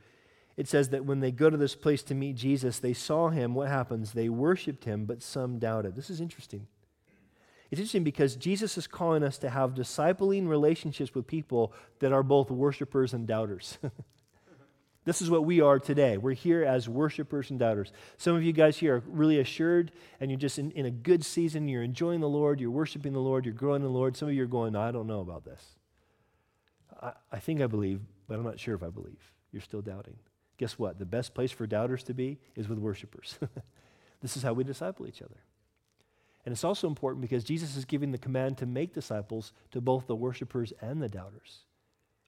it 0.57 0.67
says 0.67 0.89
that 0.89 1.05
when 1.05 1.21
they 1.21 1.31
go 1.31 1.49
to 1.49 1.57
this 1.57 1.73
place 1.73 2.03
to 2.03 2.13
meet 2.13 2.35
Jesus, 2.35 2.79
they 2.79 2.93
saw 2.93 3.29
him. 3.29 3.55
What 3.55 3.69
happens? 3.69 4.11
They 4.11 4.29
worshiped 4.29 4.83
him, 4.83 5.05
but 5.05 5.23
some 5.23 5.57
doubted. 5.57 5.95
This 5.95 6.09
is 6.09 6.19
interesting. 6.19 6.67
It's 7.71 7.79
interesting 7.79 8.03
because 8.03 8.35
Jesus 8.35 8.77
is 8.77 8.87
calling 8.87 9.23
us 9.23 9.37
to 9.39 9.49
have 9.49 9.73
discipling 9.73 10.47
relationships 10.47 11.15
with 11.15 11.27
people 11.27 11.71
that 11.99 12.11
are 12.11 12.23
both 12.23 12.51
worshipers 12.51 13.13
and 13.13 13.25
doubters. 13.25 13.77
This 15.05 15.21
is 15.21 15.29
what 15.29 15.45
we 15.45 15.61
are 15.61 15.79
today. 15.79 16.17
We're 16.17 16.33
here 16.33 16.63
as 16.63 16.89
worshipers 16.89 17.49
and 17.49 17.59
doubters. 17.59 17.91
Some 18.17 18.35
of 18.35 18.43
you 18.43 18.51
guys 18.51 18.77
here 18.77 18.97
are 18.97 19.03
really 19.07 19.39
assured 19.39 19.91
and 20.19 20.29
you're 20.29 20.39
just 20.39 20.59
in, 20.59 20.71
in 20.71 20.85
a 20.85 20.91
good 20.91 21.23
season. 21.23 21.67
You're 21.67 21.83
enjoying 21.83 22.19
the 22.19 22.29
Lord. 22.29 22.59
You're 22.59 22.69
worshiping 22.69 23.13
the 23.13 23.19
Lord. 23.19 23.45
You're 23.45 23.53
growing 23.53 23.81
the 23.81 23.89
Lord. 23.89 24.17
Some 24.17 24.27
of 24.27 24.33
you 24.33 24.43
are 24.43 24.47
going, 24.47 24.75
I 24.75 24.91
don't 24.91 25.07
know 25.07 25.21
about 25.21 25.45
this. 25.45 25.63
I, 27.01 27.13
I 27.31 27.39
think 27.39 27.61
I 27.61 27.67
believe, 27.67 28.01
but 28.27 28.35
I'm 28.35 28.43
not 28.43 28.59
sure 28.59 28.75
if 28.75 28.83
I 28.83 28.89
believe. 28.89 29.31
You're 29.51 29.61
still 29.61 29.81
doubting. 29.81 30.17
Guess 30.57 30.77
what? 30.77 30.99
The 30.99 31.05
best 31.05 31.33
place 31.33 31.51
for 31.51 31.65
doubters 31.65 32.03
to 32.03 32.13
be 32.13 32.37
is 32.55 32.67
with 32.67 32.77
worshipers. 32.77 33.39
this 34.21 34.35
is 34.35 34.43
how 34.43 34.53
we 34.53 34.65
disciple 34.65 35.07
each 35.07 35.21
other. 35.21 35.37
And 36.45 36.51
it's 36.51 36.63
also 36.63 36.87
important 36.87 37.21
because 37.21 37.43
Jesus 37.43 37.75
is 37.77 37.85
giving 37.85 38.11
the 38.11 38.17
command 38.17 38.57
to 38.57 38.65
make 38.65 38.93
disciples 38.93 39.53
to 39.71 39.79
both 39.79 40.07
the 40.07 40.15
worshipers 40.15 40.73
and 40.81 41.01
the 41.01 41.09
doubters. 41.09 41.59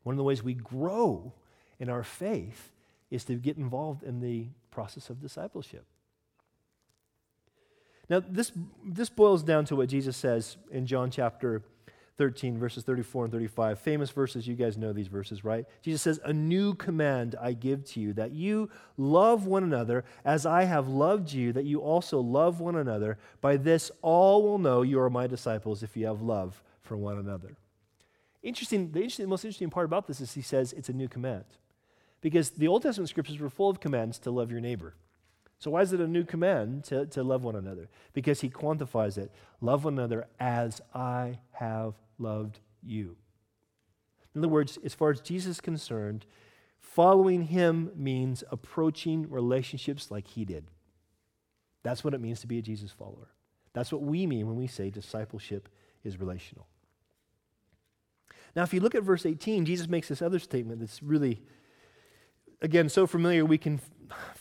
One 0.03 0.13
of 0.13 0.17
the 0.17 0.23
ways 0.23 0.41
we 0.41 0.53
grow 0.53 1.33
in 1.81 1.89
our 1.89 2.03
faith 2.03 2.71
is 3.09 3.25
to 3.25 3.35
get 3.35 3.57
involved 3.57 4.03
in 4.03 4.21
the 4.21 4.45
process 4.69 5.09
of 5.09 5.19
discipleship. 5.19 5.83
Now, 8.07 8.21
this, 8.21 8.51
this 8.85 9.09
boils 9.09 9.41
down 9.41 9.65
to 9.65 9.75
what 9.75 9.89
Jesus 9.89 10.15
says 10.15 10.57
in 10.69 10.85
John 10.85 11.09
chapter 11.09 11.63
13, 12.17 12.59
verses 12.59 12.83
34 12.83 13.25
and 13.25 13.33
35. 13.33 13.79
Famous 13.79 14.11
verses, 14.11 14.47
you 14.47 14.53
guys 14.53 14.77
know 14.77 14.93
these 14.93 15.07
verses, 15.07 15.43
right? 15.43 15.65
Jesus 15.81 16.03
says, 16.03 16.19
A 16.23 16.31
new 16.31 16.75
command 16.75 17.35
I 17.41 17.53
give 17.53 17.83
to 17.85 18.00
you, 18.00 18.13
that 18.13 18.31
you 18.31 18.69
love 18.95 19.47
one 19.47 19.63
another 19.63 20.03
as 20.23 20.45
I 20.45 20.65
have 20.65 20.88
loved 20.88 21.31
you, 21.31 21.51
that 21.53 21.65
you 21.65 21.79
also 21.79 22.19
love 22.19 22.59
one 22.59 22.75
another. 22.75 23.17
By 23.39 23.57
this, 23.57 23.89
all 24.01 24.43
will 24.43 24.59
know 24.59 24.83
you 24.83 25.00
are 25.00 25.09
my 25.09 25.25
disciples 25.25 25.81
if 25.81 25.97
you 25.97 26.05
have 26.05 26.21
love 26.21 26.61
for 26.83 26.95
one 26.95 27.17
another. 27.17 27.57
Interesting, 28.43 28.91
the 28.91 29.00
interesting, 29.00 29.29
most 29.29 29.45
interesting 29.45 29.69
part 29.69 29.85
about 29.85 30.05
this 30.05 30.19
is 30.19 30.33
he 30.33 30.41
says 30.41 30.73
it's 30.73 30.89
a 30.89 30.93
new 30.93 31.07
command. 31.07 31.45
Because 32.21 32.51
the 32.51 32.67
Old 32.67 32.83
Testament 32.83 33.09
scriptures 33.09 33.39
were 33.39 33.49
full 33.49 33.69
of 33.69 33.79
commands 33.79 34.19
to 34.19 34.31
love 34.31 34.51
your 34.51 34.61
neighbor. 34.61 34.95
So, 35.57 35.71
why 35.71 35.81
is 35.81 35.93
it 35.93 35.99
a 35.99 36.07
new 36.07 36.23
command 36.23 36.85
to, 36.85 37.05
to 37.07 37.23
love 37.23 37.43
one 37.43 37.55
another? 37.55 37.89
Because 38.13 38.41
he 38.41 38.49
quantifies 38.49 39.17
it 39.17 39.31
love 39.59 39.85
one 39.85 39.93
another 39.93 40.27
as 40.39 40.81
I 40.93 41.39
have 41.51 41.93
loved 42.17 42.59
you. 42.81 43.15
In 44.33 44.41
other 44.41 44.47
words, 44.47 44.77
as 44.83 44.93
far 44.93 45.11
as 45.11 45.21
Jesus 45.21 45.57
is 45.57 45.61
concerned, 45.61 46.25
following 46.79 47.43
him 47.43 47.91
means 47.95 48.43
approaching 48.49 49.29
relationships 49.29 50.09
like 50.09 50.27
he 50.27 50.45
did. 50.45 50.65
That's 51.83 52.03
what 52.03 52.13
it 52.13 52.21
means 52.21 52.41
to 52.41 52.47
be 52.47 52.57
a 52.57 52.61
Jesus 52.61 52.91
follower. 52.91 53.29
That's 53.73 53.91
what 53.91 54.01
we 54.01 54.27
mean 54.27 54.47
when 54.47 54.57
we 54.57 54.67
say 54.67 54.89
discipleship 54.89 55.69
is 56.03 56.19
relational. 56.19 56.67
Now, 58.55 58.63
if 58.63 58.73
you 58.73 58.79
look 58.79 58.95
at 58.95 59.03
verse 59.03 59.25
18, 59.25 59.65
Jesus 59.65 59.87
makes 59.87 60.07
this 60.09 60.21
other 60.21 60.39
statement 60.39 60.79
that's 60.79 61.01
really 61.01 61.41
again, 62.62 62.89
so 62.89 63.08
familiar 63.08 63.46
we 63.46 63.58
can, 63.58 63.80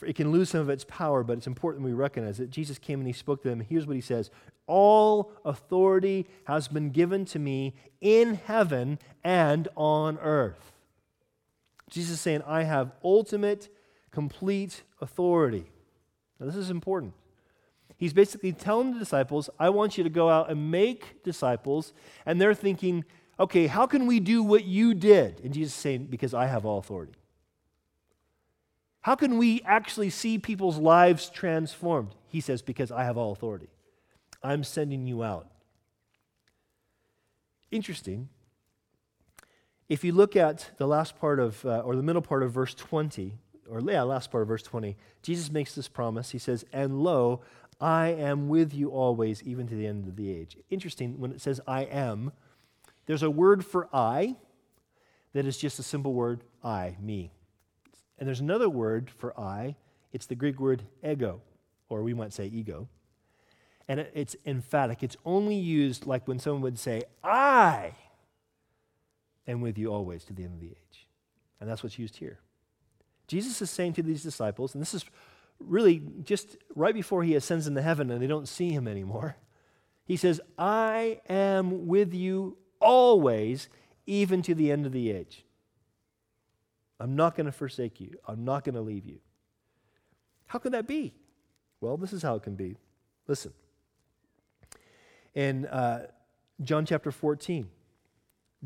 it 0.06 0.14
can 0.14 0.30
lose 0.30 0.50
some 0.50 0.60
of 0.60 0.68
its 0.68 0.84
power, 0.84 1.22
but 1.22 1.38
it's 1.38 1.46
important 1.46 1.84
we 1.84 1.92
recognize 1.92 2.38
that 2.38 2.50
Jesus 2.50 2.78
came 2.78 3.00
and 3.00 3.06
he 3.06 3.12
spoke 3.12 3.42
to 3.42 3.48
them. 3.48 3.60
Here's 3.60 3.86
what 3.86 3.96
he 3.96 4.02
says 4.02 4.30
All 4.66 5.32
authority 5.44 6.26
has 6.44 6.68
been 6.68 6.90
given 6.90 7.24
to 7.26 7.38
me 7.38 7.74
in 8.00 8.34
heaven 8.34 8.98
and 9.24 9.68
on 9.76 10.18
earth. 10.18 10.72
Jesus 11.90 12.14
is 12.14 12.20
saying, 12.20 12.42
I 12.46 12.62
have 12.62 12.92
ultimate, 13.02 13.68
complete 14.10 14.82
authority. 15.00 15.64
Now, 16.38 16.46
this 16.46 16.56
is 16.56 16.70
important. 16.70 17.14
He's 17.96 18.14
basically 18.14 18.52
telling 18.52 18.94
the 18.94 18.98
disciples, 18.98 19.50
I 19.58 19.68
want 19.68 19.98
you 19.98 20.04
to 20.04 20.10
go 20.10 20.30
out 20.30 20.50
and 20.50 20.70
make 20.70 21.22
disciples. 21.22 21.92
And 22.24 22.40
they're 22.40 22.54
thinking, 22.54 23.04
okay, 23.38 23.66
how 23.66 23.86
can 23.86 24.06
we 24.06 24.20
do 24.20 24.42
what 24.42 24.64
you 24.64 24.94
did? 24.94 25.40
And 25.44 25.52
Jesus 25.52 25.74
is 25.74 25.80
saying, 25.80 26.06
because 26.06 26.32
I 26.32 26.46
have 26.46 26.64
all 26.64 26.78
authority. 26.78 27.12
How 29.02 29.14
can 29.14 29.38
we 29.38 29.62
actually 29.62 30.10
see 30.10 30.38
people's 30.38 30.78
lives 30.78 31.30
transformed? 31.30 32.14
He 32.28 32.40
says, 32.40 32.62
Because 32.62 32.90
I 32.90 33.04
have 33.04 33.16
all 33.16 33.32
authority. 33.32 33.68
I'm 34.42 34.64
sending 34.64 35.06
you 35.06 35.22
out. 35.22 35.48
Interesting. 37.70 38.28
If 39.88 40.04
you 40.04 40.12
look 40.12 40.36
at 40.36 40.70
the 40.76 40.86
last 40.86 41.18
part 41.18 41.40
of, 41.40 41.64
uh, 41.64 41.80
or 41.80 41.96
the 41.96 42.02
middle 42.02 42.22
part 42.22 42.42
of 42.42 42.52
verse 42.52 42.74
20, 42.74 43.34
or 43.68 43.80
yeah, 43.80 44.02
last 44.02 44.30
part 44.30 44.42
of 44.42 44.48
verse 44.48 44.62
20, 44.62 44.96
Jesus 45.22 45.50
makes 45.50 45.74
this 45.74 45.88
promise. 45.88 46.30
He 46.30 46.38
says, 46.38 46.64
And 46.72 47.00
lo, 47.00 47.40
I 47.80 48.08
am 48.08 48.48
with 48.48 48.74
you 48.74 48.90
always, 48.90 49.42
even 49.42 49.66
to 49.68 49.74
the 49.74 49.86
end 49.86 50.06
of 50.06 50.16
the 50.16 50.30
age. 50.30 50.56
Interesting, 50.68 51.18
when 51.18 51.32
it 51.32 51.40
says 51.40 51.60
I 51.66 51.82
am, 51.82 52.32
there's 53.06 53.22
a 53.22 53.30
word 53.30 53.64
for 53.64 53.88
I 53.92 54.36
that 55.32 55.46
is 55.46 55.56
just 55.56 55.78
a 55.78 55.82
simple 55.82 56.12
word 56.12 56.44
I, 56.62 56.96
me. 57.00 57.32
And 58.20 58.26
there's 58.26 58.40
another 58.40 58.68
word 58.68 59.10
for 59.10 59.38
I. 59.40 59.76
It's 60.12 60.26
the 60.26 60.34
Greek 60.34 60.60
word 60.60 60.84
ego, 61.02 61.40
or 61.88 62.02
we 62.02 62.14
might 62.14 62.32
say 62.32 62.46
ego. 62.46 62.88
And 63.88 64.06
it's 64.14 64.36
emphatic. 64.46 65.02
It's 65.02 65.16
only 65.24 65.56
used 65.56 66.06
like 66.06 66.28
when 66.28 66.38
someone 66.38 66.62
would 66.62 66.78
say, 66.78 67.02
I 67.24 67.94
am 69.48 69.62
with 69.62 69.78
you 69.78 69.90
always 69.92 70.22
to 70.24 70.32
the 70.32 70.44
end 70.44 70.54
of 70.54 70.60
the 70.60 70.68
age. 70.68 71.08
And 71.60 71.68
that's 71.68 71.82
what's 71.82 71.98
used 71.98 72.18
here. 72.18 72.38
Jesus 73.26 73.60
is 73.62 73.70
saying 73.70 73.94
to 73.94 74.02
these 74.02 74.22
disciples, 74.22 74.74
and 74.74 74.82
this 74.82 74.94
is 74.94 75.04
really 75.58 76.02
just 76.22 76.56
right 76.74 76.94
before 76.94 77.22
he 77.22 77.34
ascends 77.34 77.66
into 77.66 77.82
heaven 77.82 78.10
and 78.10 78.22
they 78.22 78.26
don't 78.26 78.48
see 78.48 78.70
him 78.70 78.86
anymore. 78.86 79.36
He 80.04 80.16
says, 80.16 80.40
I 80.58 81.20
am 81.28 81.86
with 81.86 82.12
you 82.12 82.58
always, 82.80 83.68
even 84.06 84.42
to 84.42 84.54
the 84.54 84.72
end 84.72 84.86
of 84.86 84.92
the 84.92 85.10
age. 85.10 85.44
I'm 87.00 87.16
not 87.16 87.34
going 87.34 87.46
to 87.46 87.52
forsake 87.52 87.98
you. 88.00 88.18
I'm 88.28 88.44
not 88.44 88.62
going 88.62 88.74
to 88.74 88.82
leave 88.82 89.06
you. 89.06 89.18
How 90.46 90.58
can 90.58 90.72
that 90.72 90.86
be? 90.86 91.14
Well, 91.80 91.96
this 91.96 92.12
is 92.12 92.22
how 92.22 92.34
it 92.34 92.42
can 92.42 92.54
be. 92.54 92.76
Listen. 93.26 93.52
In 95.34 95.64
uh, 95.66 96.08
John 96.62 96.84
chapter 96.84 97.10
14, 97.10 97.68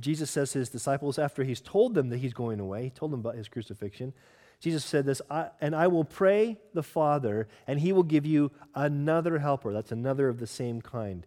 Jesus 0.01 0.31
says 0.31 0.51
to 0.53 0.59
his 0.59 0.69
disciples, 0.69 1.19
after 1.19 1.45
he's 1.45 1.61
told 1.61 1.95
them 1.95 2.09
that 2.09 2.19
he's 2.19 2.33
going 2.33 2.59
away, 2.59 2.85
he 2.85 2.91
told 2.91 3.13
them 3.13 3.21
about 3.21 3.37
his 3.37 3.49
crucifixion, 3.49 4.13
Jesus 4.59 4.85
said 4.85 5.05
this, 5.05 5.23
I, 5.31 5.51
and 5.61 5.77
I 5.77 5.87
will 5.87 6.05
pray 6.05 6.59
the 6.73 6.83
Father, 6.83 7.47
and 7.67 7.79
he 7.79 7.93
will 7.93 8.03
give 8.03 8.27
you 8.27 8.51
another 8.75 9.39
helper. 9.39 9.73
That's 9.73 9.93
another 9.93 10.29
of 10.29 10.41
the 10.41 10.47
same 10.47 10.81
kind 10.81 11.27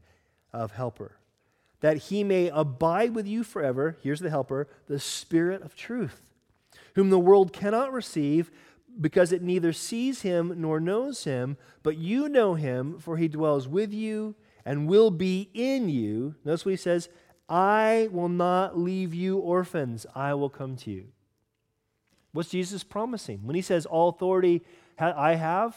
of 0.52 0.72
helper. 0.72 1.18
That 1.82 1.98
he 1.98 2.24
may 2.24 2.50
abide 2.50 3.14
with 3.14 3.28
you 3.28 3.44
forever. 3.44 3.96
Here's 4.02 4.20
the 4.20 4.32
helper, 4.32 4.68
the 4.88 5.00
Spirit 5.00 5.62
of 5.62 5.76
truth 5.76 6.27
whom 6.98 7.12
the 7.12 7.20
world 7.20 7.54
cannot 7.54 7.94
receive 7.94 8.50
because 9.00 9.32
it 9.32 9.44
neither 9.44 9.72
sees 9.72 10.24
him 10.24 10.51
nor 10.58 10.80
knows 10.80 11.25
him, 11.25 11.56
but 11.84 11.96
you 11.96 12.27
know 12.27 12.56
him, 12.56 12.98
for 12.98 13.18
he 13.18 13.27
dwells 13.27 13.68
with 13.68 13.94
you 13.94 14.34
and 14.66 14.88
will 14.88 15.12
be 15.12 15.48
in 15.54 15.89
you. 15.89 16.34
Notice 16.44 16.66
what 16.66 16.72
he 16.72 16.77
says 16.77 17.08
I 17.48 18.10
will 18.12 18.30
not 18.30 18.80
leave 18.80 19.13
you 19.13 19.38
orphans, 19.38 20.08
I 20.16 20.34
will 20.34 20.50
come 20.50 20.75
to 20.77 20.92
you. 20.92 21.06
What's 22.32 22.50
Jesus 22.50 22.84
promising? 22.84 23.46
When 23.46 23.56
he 23.56 23.62
says, 23.62 23.86
All 23.86 24.10
authority 24.10 24.63
I 24.98 25.36
have, 25.36 25.75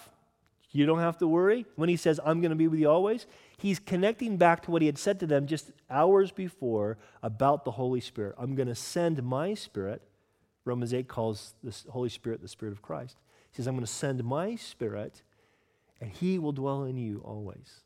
you 0.71 0.87
don't 0.87 1.01
have 1.01 1.19
to 1.19 1.27
worry. 1.27 1.67
When 1.77 1.91
he 1.91 1.97
says, 1.97 2.19
I'm 2.25 2.41
going 2.41 2.51
to 2.51 2.57
be 2.57 2.67
with 2.67 2.81
you 2.81 2.89
always, 2.89 3.27
he's 3.59 3.79
connecting 3.79 4.39
back 4.39 4.63
to 4.63 4.71
what 4.71 4.81
he 4.81 4.87
had 4.87 4.97
said 4.97 5.21
to 5.21 5.27
them 5.27 5.47
just 5.47 5.71
hours 5.91 6.33
before 6.33 6.97
about 7.23 7.67
the 7.67 7.73
Holy 7.73 8.01
Spirit. 8.01 8.37
I'm 8.39 8.55
going 8.55 8.69
to 8.69 8.75
send 8.75 9.23
my 9.23 9.53
Spirit 9.53 10.01
Romans 10.71 10.95
8 10.95 11.09
calls 11.09 11.55
the 11.65 11.75
Holy 11.91 12.09
Spirit 12.09 12.41
the 12.41 12.47
Spirit 12.47 12.71
of 12.71 12.81
Christ. 12.81 13.17
He 13.51 13.57
says, 13.57 13.67
I'm 13.67 13.75
going 13.75 13.85
to 13.85 13.93
send 13.93 14.23
my 14.23 14.55
Spirit, 14.55 15.23
and 16.01 16.11
He 16.11 16.39
will 16.39 16.53
dwell 16.53 16.85
in 16.85 16.97
you 16.97 17.21
always. 17.25 17.81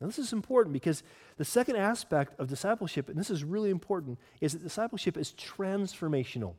Now, 0.00 0.08
this 0.08 0.18
is 0.18 0.32
important 0.32 0.72
because 0.72 1.04
the 1.36 1.44
second 1.44 1.76
aspect 1.76 2.38
of 2.40 2.48
discipleship, 2.48 3.08
and 3.08 3.16
this 3.16 3.30
is 3.30 3.44
really 3.44 3.70
important, 3.70 4.18
is 4.40 4.52
that 4.52 4.64
discipleship 4.64 5.16
is 5.16 5.32
transformational. 5.32 6.54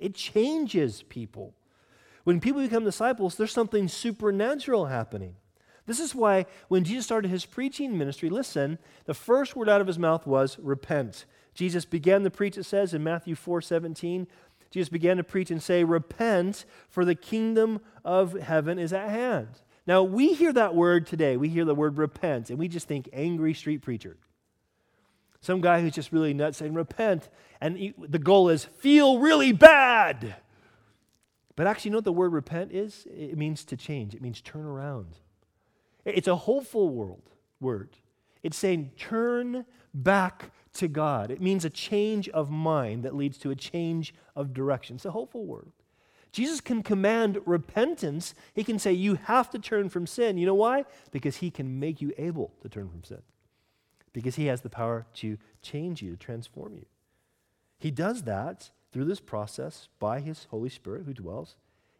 It 0.00 0.16
changes 0.16 1.04
people. 1.04 1.54
When 2.24 2.40
people 2.40 2.60
become 2.60 2.84
disciples, 2.84 3.36
there's 3.36 3.52
something 3.52 3.86
supernatural 3.86 4.86
happening. 4.86 5.36
This 5.86 6.00
is 6.00 6.12
why 6.12 6.46
when 6.66 6.82
Jesus 6.82 7.04
started 7.04 7.30
his 7.30 7.46
preaching 7.46 7.96
ministry, 7.96 8.30
listen, 8.30 8.78
the 9.04 9.14
first 9.14 9.54
word 9.54 9.68
out 9.68 9.80
of 9.80 9.86
his 9.86 9.98
mouth 9.98 10.26
was 10.26 10.58
repent. 10.58 11.24
Jesus 11.54 11.84
began 11.84 12.22
to 12.22 12.30
preach, 12.30 12.56
it 12.56 12.64
says 12.64 12.94
in 12.94 13.04
Matthew 13.04 13.34
4 13.34 13.60
17, 13.60 14.26
Jesus 14.72 14.88
began 14.88 15.18
to 15.18 15.24
preach 15.24 15.50
and 15.50 15.62
say, 15.62 15.84
Repent, 15.84 16.64
for 16.88 17.04
the 17.04 17.14
kingdom 17.14 17.80
of 18.04 18.32
heaven 18.32 18.78
is 18.78 18.92
at 18.92 19.10
hand. 19.10 19.60
Now, 19.86 20.02
we 20.02 20.32
hear 20.32 20.52
that 20.54 20.74
word 20.74 21.06
today. 21.06 21.36
We 21.36 21.50
hear 21.50 21.64
the 21.64 21.74
word 21.74 21.98
repent, 21.98 22.50
and 22.50 22.58
we 22.58 22.68
just 22.68 22.88
think 22.88 23.08
angry 23.12 23.52
street 23.52 23.82
preacher. 23.82 24.16
Some 25.40 25.60
guy 25.60 25.80
who's 25.80 25.92
just 25.92 26.12
really 26.12 26.32
nuts 26.32 26.58
saying, 26.58 26.72
Repent. 26.72 27.28
And 27.60 27.94
the 27.98 28.18
goal 28.18 28.48
is, 28.48 28.64
feel 28.64 29.18
really 29.18 29.52
bad. 29.52 30.36
But 31.54 31.66
actually, 31.66 31.90
you 31.90 31.92
know 31.92 31.98
what 31.98 32.04
the 32.04 32.12
word 32.12 32.32
repent 32.32 32.72
is? 32.72 33.06
It 33.10 33.36
means 33.36 33.64
to 33.66 33.76
change, 33.76 34.14
it 34.14 34.22
means 34.22 34.40
turn 34.40 34.64
around. 34.64 35.18
It's 36.04 36.28
a 36.28 36.34
hopeful 36.34 36.88
world, 36.88 37.22
word. 37.60 37.90
It's 38.42 38.56
saying, 38.56 38.92
turn 38.96 39.66
back 39.94 40.50
to 40.74 40.88
God. 40.88 41.30
It 41.30 41.40
means 41.40 41.64
a 41.64 41.70
change 41.70 42.28
of 42.30 42.50
mind 42.50 43.02
that 43.04 43.14
leads 43.14 43.38
to 43.38 43.50
a 43.50 43.56
change 43.56 44.14
of 44.34 44.54
direction. 44.54 44.96
It's 44.96 45.04
a 45.04 45.10
hopeful 45.10 45.44
word. 45.44 45.72
Jesus 46.32 46.62
can 46.62 46.82
command 46.82 47.38
repentance. 47.44 48.34
He 48.54 48.64
can 48.64 48.78
say, 48.78 48.92
You 48.92 49.14
have 49.24 49.50
to 49.50 49.58
turn 49.58 49.90
from 49.90 50.06
sin. 50.06 50.38
You 50.38 50.46
know 50.46 50.54
why? 50.54 50.86
Because 51.10 51.36
He 51.36 51.50
can 51.50 51.78
make 51.78 52.00
you 52.00 52.12
able 52.16 52.52
to 52.62 52.68
turn 52.68 52.88
from 52.88 53.04
sin. 53.04 53.22
Because 54.12 54.36
He 54.36 54.46
has 54.46 54.62
the 54.62 54.70
power 54.70 55.06
to 55.14 55.36
change 55.60 56.00
you, 56.00 56.12
to 56.12 56.16
transform 56.16 56.74
you. 56.74 56.86
He 57.78 57.90
does 57.90 58.22
that 58.22 58.70
through 58.92 59.04
this 59.04 59.20
process 59.20 59.88
by 59.98 60.20
His 60.20 60.46
Holy 60.50 60.70
Spirit 60.70 61.04
who 61.04 61.12
dwells 61.12 61.56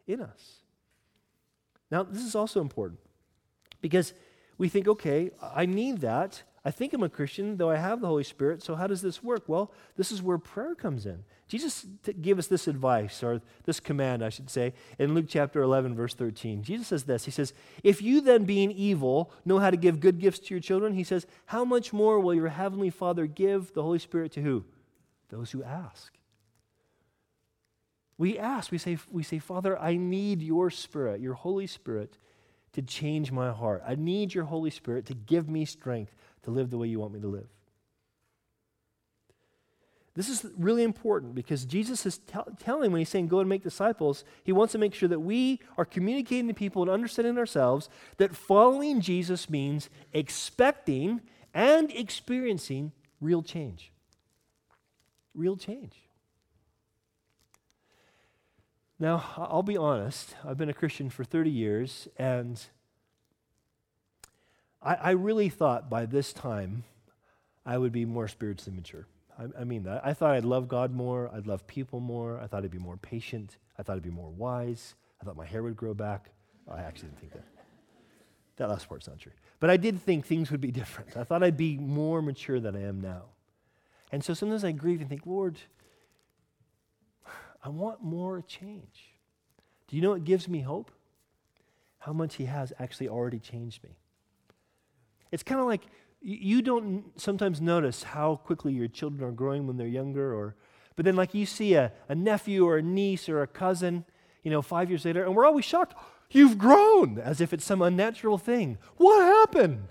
in 0.07 0.19
us. 0.19 0.63
Now, 1.91 2.01
this 2.01 2.23
is 2.23 2.35
also 2.35 2.59
important 2.59 2.99
because 3.81 4.13
we 4.57 4.67
think, 4.67 4.87
okay, 4.87 5.29
I 5.41 5.67
need 5.67 5.99
that. 6.01 6.41
I 6.65 6.71
think 6.71 6.93
I'm 6.93 7.03
a 7.03 7.09
Christian, 7.09 7.57
though 7.57 7.69
I 7.69 7.75
have 7.75 7.99
the 7.99 8.07
Holy 8.07 8.23
Spirit. 8.23 8.63
So, 8.63 8.75
how 8.75 8.87
does 8.87 9.01
this 9.01 9.21
work? 9.21 9.43
Well, 9.47 9.71
this 9.97 10.13
is 10.13 10.21
where 10.21 10.37
prayer 10.37 10.75
comes 10.75 11.05
in. 11.05 11.25
Jesus 11.49 11.85
t- 12.03 12.13
gave 12.13 12.39
us 12.39 12.47
this 12.47 12.69
advice, 12.69 13.21
or 13.21 13.41
this 13.65 13.81
command, 13.81 14.23
I 14.23 14.29
should 14.29 14.49
say, 14.49 14.73
in 14.97 15.13
Luke 15.13 15.25
chapter 15.27 15.61
11, 15.61 15.93
verse 15.93 16.13
13. 16.13 16.63
Jesus 16.63 16.87
says 16.87 17.03
this 17.03 17.25
He 17.25 17.31
says, 17.31 17.53
If 17.83 18.01
you 18.01 18.21
then, 18.21 18.45
being 18.45 18.71
evil, 18.71 19.29
know 19.43 19.59
how 19.59 19.71
to 19.71 19.77
give 19.77 19.99
good 19.99 20.19
gifts 20.19 20.39
to 20.39 20.53
your 20.53 20.61
children, 20.61 20.93
He 20.93 21.03
says, 21.03 21.27
how 21.47 21.65
much 21.65 21.93
more 21.93 22.19
will 22.19 22.33
your 22.33 22.47
heavenly 22.47 22.89
Father 22.89 23.27
give 23.27 23.73
the 23.73 23.83
Holy 23.83 23.99
Spirit 23.99 24.31
to 24.33 24.41
who? 24.41 24.63
Those 25.29 25.51
who 25.51 25.63
ask. 25.63 26.13
We 28.17 28.39
ask, 28.39 28.71
we 28.71 28.77
say, 28.77 28.97
we 29.11 29.23
say, 29.23 29.39
Father, 29.39 29.77
I 29.77 29.97
need 29.97 30.41
your 30.41 30.69
Spirit, 30.69 31.19
your 31.19 31.33
Holy 31.33 31.67
Spirit, 31.67 32.17
to 32.71 32.81
change 32.81 33.31
my 33.31 33.51
heart. 33.51 33.83
I 33.85 33.95
need 33.95 34.33
your 34.33 34.45
Holy 34.45 34.69
Spirit 34.69 35.05
to 35.07 35.13
give 35.13 35.49
me 35.49 35.65
strength 35.65 36.15
to 36.43 36.51
live 36.51 36.69
the 36.69 36.77
way 36.77 36.87
you 36.87 36.99
want 36.99 37.13
me 37.13 37.19
to 37.19 37.27
live. 37.27 37.47
This 40.15 40.29
is 40.29 40.45
really 40.57 40.83
important 40.83 41.33
because 41.33 41.65
Jesus 41.65 42.05
is 42.05 42.19
t- 42.19 42.37
telling 42.59 42.91
when 42.91 42.99
he's 42.99 43.09
saying 43.09 43.27
go 43.27 43.39
and 43.39 43.49
make 43.49 43.63
disciples, 43.63 44.23
he 44.43 44.51
wants 44.51 44.73
to 44.73 44.77
make 44.77 44.93
sure 44.93 45.09
that 45.09 45.19
we 45.19 45.59
are 45.75 45.85
communicating 45.85 46.47
to 46.47 46.53
people 46.53 46.83
and 46.83 46.91
understanding 46.91 47.37
ourselves 47.37 47.89
that 48.17 48.35
following 48.35 49.01
Jesus 49.01 49.49
means 49.49 49.89
expecting 50.13 51.21
and 51.53 51.91
experiencing 51.91 52.91
real 53.21 53.41
change. 53.41 53.91
Real 55.33 55.57
change. 55.57 56.03
Now, 58.99 59.33
I'll 59.35 59.63
be 59.63 59.75
honest, 59.75 60.35
I've 60.45 60.57
been 60.57 60.69
a 60.69 60.73
Christian 60.73 61.09
for 61.09 61.23
30 61.23 61.49
years, 61.49 62.07
and 62.17 62.63
I, 64.83 64.95
I 64.95 65.11
really 65.11 65.49
thought 65.49 65.89
by 65.89 66.05
this 66.05 66.33
time 66.33 66.83
I 67.65 67.77
would 67.77 67.91
be 67.91 68.05
more 68.05 68.27
spiritually 68.27 68.75
mature. 68.75 69.07
I, 69.39 69.61
I, 69.61 69.63
mean 69.63 69.83
that. 69.83 70.05
I 70.05 70.13
thought 70.13 70.31
I'd 70.31 70.45
love 70.45 70.67
God 70.67 70.93
more, 70.93 71.31
I'd 71.33 71.47
love 71.47 71.65
people 71.65 71.99
more, 71.99 72.39
I 72.39 72.47
thought 72.47 72.63
I'd 72.63 72.71
be 72.71 72.77
more 72.77 72.97
patient, 72.97 73.57
I 73.79 73.83
thought 73.83 73.95
I'd 73.95 74.03
be 74.03 74.09
more 74.11 74.29
wise, 74.29 74.95
I 75.21 75.25
thought 75.25 75.37
my 75.37 75.45
hair 75.45 75.63
would 75.63 75.77
grow 75.77 75.93
back. 75.93 76.29
Oh, 76.67 76.73
I 76.73 76.81
actually 76.81 77.09
didn't 77.09 77.19
think 77.19 77.33
that. 77.33 77.45
That 78.57 78.69
last 78.69 78.87
part's 78.87 79.07
not 79.07 79.19
true. 79.19 79.31
But 79.59 79.69
I 79.69 79.77
did 79.77 79.99
think 80.01 80.25
things 80.25 80.51
would 80.51 80.61
be 80.61 80.71
different. 80.71 81.17
I 81.17 81.23
thought 81.23 81.41
I'd 81.41 81.57
be 81.57 81.77
more 81.77 82.21
mature 82.21 82.59
than 82.59 82.75
I 82.75 82.83
am 82.83 83.01
now. 83.01 83.23
And 84.11 84.23
so 84.23 84.33
sometimes 84.33 84.63
I 84.63 84.71
grieve 84.71 85.01
and 85.01 85.09
think, 85.09 85.25
Lord, 85.25 85.57
I 87.63 87.69
want 87.69 88.03
more 88.03 88.41
change. 88.41 89.15
Do 89.87 89.95
you 89.95 90.01
know 90.01 90.11
what 90.11 90.23
gives 90.23 90.47
me 90.47 90.59
hope? 90.59 90.91
How 91.99 92.13
much 92.13 92.35
He 92.35 92.45
has 92.45 92.73
actually 92.77 93.07
already 93.07 93.39
changed 93.39 93.83
me. 93.83 93.97
It's 95.33 95.43
kind 95.43 95.59
of 95.59 95.67
like 95.67 95.81
you 96.21 96.61
don't 96.61 97.19
sometimes 97.19 97.59
notice 97.59 98.03
how 98.03 98.37
quickly 98.37 98.71
your 98.71 98.87
children 98.87 99.27
are 99.27 99.33
growing 99.33 99.67
when 99.67 99.75
they're 99.75 99.87
younger, 99.87 100.33
or 100.33 100.55
but 100.95 101.03
then 101.03 101.17
like 101.17 101.33
you 101.33 101.45
see 101.45 101.73
a, 101.73 101.91
a 102.07 102.15
nephew 102.15 102.65
or 102.65 102.77
a 102.77 102.81
niece 102.81 103.27
or 103.27 103.41
a 103.41 103.47
cousin, 103.47 104.05
you 104.43 104.51
know, 104.51 104.61
five 104.61 104.89
years 104.89 105.03
later, 105.03 105.25
and 105.25 105.35
we're 105.35 105.45
always 105.45 105.65
shocked. 105.65 105.95
You've 106.29 106.57
grown, 106.57 107.19
as 107.19 107.41
if 107.41 107.51
it's 107.51 107.65
some 107.65 107.81
unnatural 107.81 108.37
thing. 108.37 108.77
What 108.97 109.21
happened? 109.21 109.87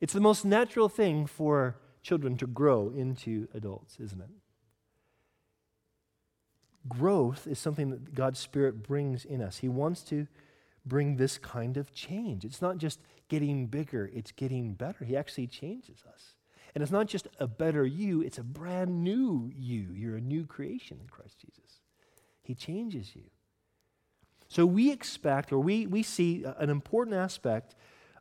It's 0.00 0.12
the 0.12 0.20
most 0.20 0.44
natural 0.44 0.88
thing 0.88 1.26
for 1.26 1.76
children 2.02 2.36
to 2.38 2.46
grow 2.46 2.90
into 2.90 3.48
adults, 3.54 3.98
isn't 4.00 4.20
it? 4.20 4.30
growth 6.88 7.46
is 7.46 7.58
something 7.58 7.90
that 7.90 8.14
God's 8.14 8.38
Spirit 8.38 8.82
brings 8.82 9.24
in 9.24 9.40
us. 9.40 9.58
He 9.58 9.68
wants 9.68 10.02
to 10.04 10.26
bring 10.84 11.16
this 11.16 11.38
kind 11.38 11.76
of 11.76 11.92
change. 11.92 12.44
It's 12.44 12.60
not 12.60 12.78
just 12.78 13.00
getting 13.28 13.66
bigger, 13.66 14.10
it's 14.12 14.32
getting 14.32 14.74
better. 14.74 15.04
He 15.04 15.16
actually 15.16 15.46
changes 15.46 16.02
us. 16.12 16.34
And 16.74 16.82
it's 16.82 16.92
not 16.92 17.06
just 17.06 17.28
a 17.38 17.46
better 17.46 17.86
you, 17.86 18.20
it's 18.20 18.38
a 18.38 18.42
brand 18.42 19.04
new 19.04 19.50
you. 19.54 19.92
You're 19.92 20.16
a 20.16 20.20
new 20.20 20.44
creation 20.44 20.98
in 21.00 21.06
Christ 21.06 21.38
Jesus. 21.38 21.80
He 22.42 22.54
changes 22.54 23.14
you. 23.14 23.22
So 24.48 24.66
we 24.66 24.92
expect, 24.92 25.52
or 25.52 25.58
we, 25.58 25.86
we 25.86 26.02
see 26.02 26.44
an 26.58 26.70
important 26.70 27.16
aspect 27.16 27.74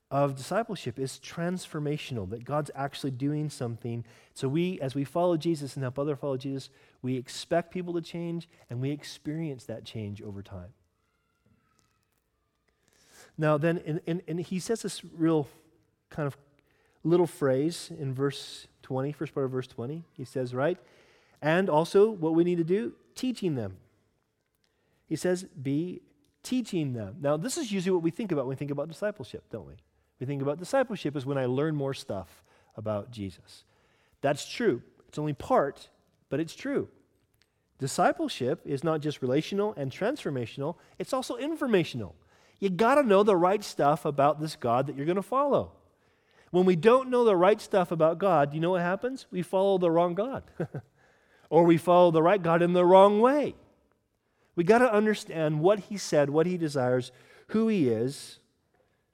of 0.09 0.35
discipleship 0.35 0.99
is 0.99 1.19
transformational, 1.23 2.29
that 2.29 2.43
God's 2.43 2.69
actually 2.75 3.11
doing 3.11 3.49
something. 3.49 4.05
So 4.35 4.47
we, 4.47 4.79
as 4.79 4.93
we 4.93 5.03
follow 5.03 5.37
Jesus 5.37 5.75
and 5.75 5.83
help 5.83 5.97
others 5.97 6.19
follow 6.21 6.37
Jesus, 6.37 6.69
we 7.01 7.17
expect 7.17 7.71
people 7.71 7.93
to 7.95 8.01
change 8.01 8.47
and 8.69 8.79
we 8.79 8.91
experience 8.91 9.65
that 9.65 9.85
change 9.85 10.21
over 10.21 10.43
time. 10.43 10.73
Now, 13.37 13.57
then, 13.57 13.81
and, 13.85 14.01
and, 14.05 14.21
and 14.27 14.39
he 14.39 14.59
says 14.59 14.81
this 14.83 15.03
real 15.03 15.47
kind 16.09 16.27
of 16.27 16.37
little 17.03 17.27
phrase 17.27 17.91
in 17.97 18.13
verse 18.13 18.67
20, 18.83 19.11
first 19.11 19.33
part 19.33 19.45
of 19.45 19.51
verse 19.51 19.67
20. 19.67 20.03
He 20.13 20.25
says, 20.25 20.53
right? 20.53 20.77
And 21.41 21.69
also, 21.69 22.09
what 22.09 22.35
we 22.35 22.43
need 22.43 22.57
to 22.57 22.63
do, 22.63 22.93
teaching 23.15 23.55
them. 23.55 23.77
He 25.07 25.15
says, 25.15 25.43
be 25.43 26.01
teaching 26.41 26.93
them. 26.93 27.17
Now, 27.21 27.37
this 27.37 27.57
is 27.57 27.71
usually 27.71 27.91
what 27.91 28.03
we 28.03 28.11
think 28.11 28.31
about 28.31 28.45
when 28.45 28.55
we 28.55 28.55
think 28.55 28.71
about 28.71 28.87
discipleship, 28.87 29.43
don't 29.49 29.67
we? 29.67 29.75
We 30.19 30.25
think 30.25 30.41
about 30.41 30.59
discipleship 30.59 31.15
as 31.15 31.25
when 31.25 31.37
I 31.37 31.45
learn 31.45 31.75
more 31.75 31.93
stuff 31.93 32.43
about 32.77 33.11
Jesus. 33.11 33.65
That's 34.21 34.47
true. 34.47 34.81
It's 35.07 35.17
only 35.17 35.33
part, 35.33 35.89
but 36.29 36.39
it's 36.39 36.55
true. 36.55 36.87
Discipleship 37.79 38.61
is 38.65 38.83
not 38.83 39.01
just 39.01 39.21
relational 39.21 39.73
and 39.75 39.91
transformational, 39.91 40.75
it's 40.97 41.11
also 41.11 41.35
informational. 41.35 42.15
You 42.59 42.69
got 42.69 42.95
to 42.95 43.03
know 43.03 43.23
the 43.23 43.35
right 43.35 43.63
stuff 43.63 44.05
about 44.05 44.39
this 44.39 44.55
God 44.55 44.87
that 44.87 44.95
you're 44.95 45.05
going 45.05 45.15
to 45.15 45.21
follow. 45.21 45.71
When 46.51 46.65
we 46.65 46.75
don't 46.75 47.09
know 47.09 47.25
the 47.25 47.35
right 47.35 47.59
stuff 47.59 47.91
about 47.91 48.19
God, 48.19 48.53
you 48.53 48.59
know 48.59 48.71
what 48.71 48.81
happens? 48.81 49.25
We 49.31 49.41
follow 49.41 49.77
the 49.77 49.89
wrong 49.89 50.13
God. 50.13 50.43
or 51.49 51.63
we 51.63 51.77
follow 51.77 52.11
the 52.11 52.21
right 52.21 52.41
God 52.41 52.61
in 52.61 52.73
the 52.73 52.85
wrong 52.85 53.19
way. 53.19 53.55
We 54.55 54.63
got 54.63 54.79
to 54.79 54.91
understand 54.91 55.59
what 55.59 55.79
he 55.79 55.97
said, 55.97 56.29
what 56.29 56.45
he 56.45 56.57
desires, 56.57 57.11
who 57.47 57.67
he 57.67 57.89
is, 57.89 58.39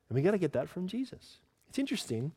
and 0.09 0.15
we 0.15 0.21
got 0.21 0.31
to 0.31 0.37
get 0.37 0.53
that 0.53 0.67
from 0.67 0.87
Jesus. 0.87 1.37
It's 1.69 1.79
interesting 1.79 2.31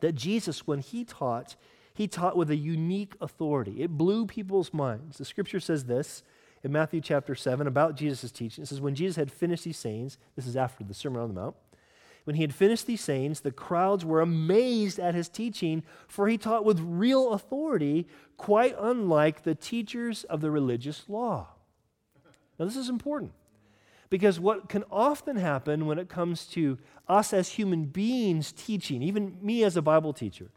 that 0.00 0.14
Jesus, 0.14 0.66
when 0.66 0.80
he 0.80 1.04
taught, 1.04 1.56
he 1.94 2.08
taught 2.08 2.36
with 2.36 2.50
a 2.50 2.56
unique 2.56 3.14
authority. 3.20 3.82
It 3.82 3.90
blew 3.90 4.26
people's 4.26 4.74
minds. 4.74 5.18
The 5.18 5.24
scripture 5.24 5.60
says 5.60 5.84
this 5.84 6.22
in 6.62 6.72
Matthew 6.72 7.00
chapter 7.00 7.34
7 7.34 7.66
about 7.66 7.96
Jesus' 7.96 8.30
teaching. 8.30 8.62
It 8.62 8.66
says, 8.66 8.80
When 8.80 8.94
Jesus 8.94 9.16
had 9.16 9.32
finished 9.32 9.64
these 9.64 9.78
sayings, 9.78 10.18
this 10.36 10.46
is 10.46 10.56
after 10.56 10.84
the 10.84 10.94
Sermon 10.94 11.22
on 11.22 11.28
the 11.28 11.40
Mount, 11.40 11.56
when 12.24 12.36
he 12.36 12.42
had 12.42 12.54
finished 12.54 12.86
these 12.86 13.00
sayings, 13.00 13.40
the 13.40 13.50
crowds 13.50 14.04
were 14.04 14.20
amazed 14.20 14.98
at 14.98 15.14
his 15.14 15.28
teaching, 15.28 15.82
for 16.06 16.28
he 16.28 16.36
taught 16.36 16.64
with 16.64 16.78
real 16.80 17.32
authority, 17.32 18.06
quite 18.36 18.76
unlike 18.78 19.42
the 19.42 19.54
teachers 19.54 20.24
of 20.24 20.40
the 20.40 20.50
religious 20.50 21.04
law. 21.08 21.48
Now, 22.58 22.66
this 22.66 22.76
is 22.76 22.90
important. 22.90 23.32
Because 24.10 24.38
what 24.38 24.68
can 24.68 24.84
often 24.90 25.36
happen 25.36 25.86
when 25.86 25.98
it 25.98 26.08
comes 26.08 26.44
to 26.48 26.78
us 27.08 27.32
as 27.32 27.48
human 27.50 27.84
beings 27.84 28.52
teaching, 28.52 29.02
even 29.02 29.38
me 29.40 29.64
as 29.64 29.76
a 29.76 29.82
Bible 29.82 30.12
teacher, 30.12 30.50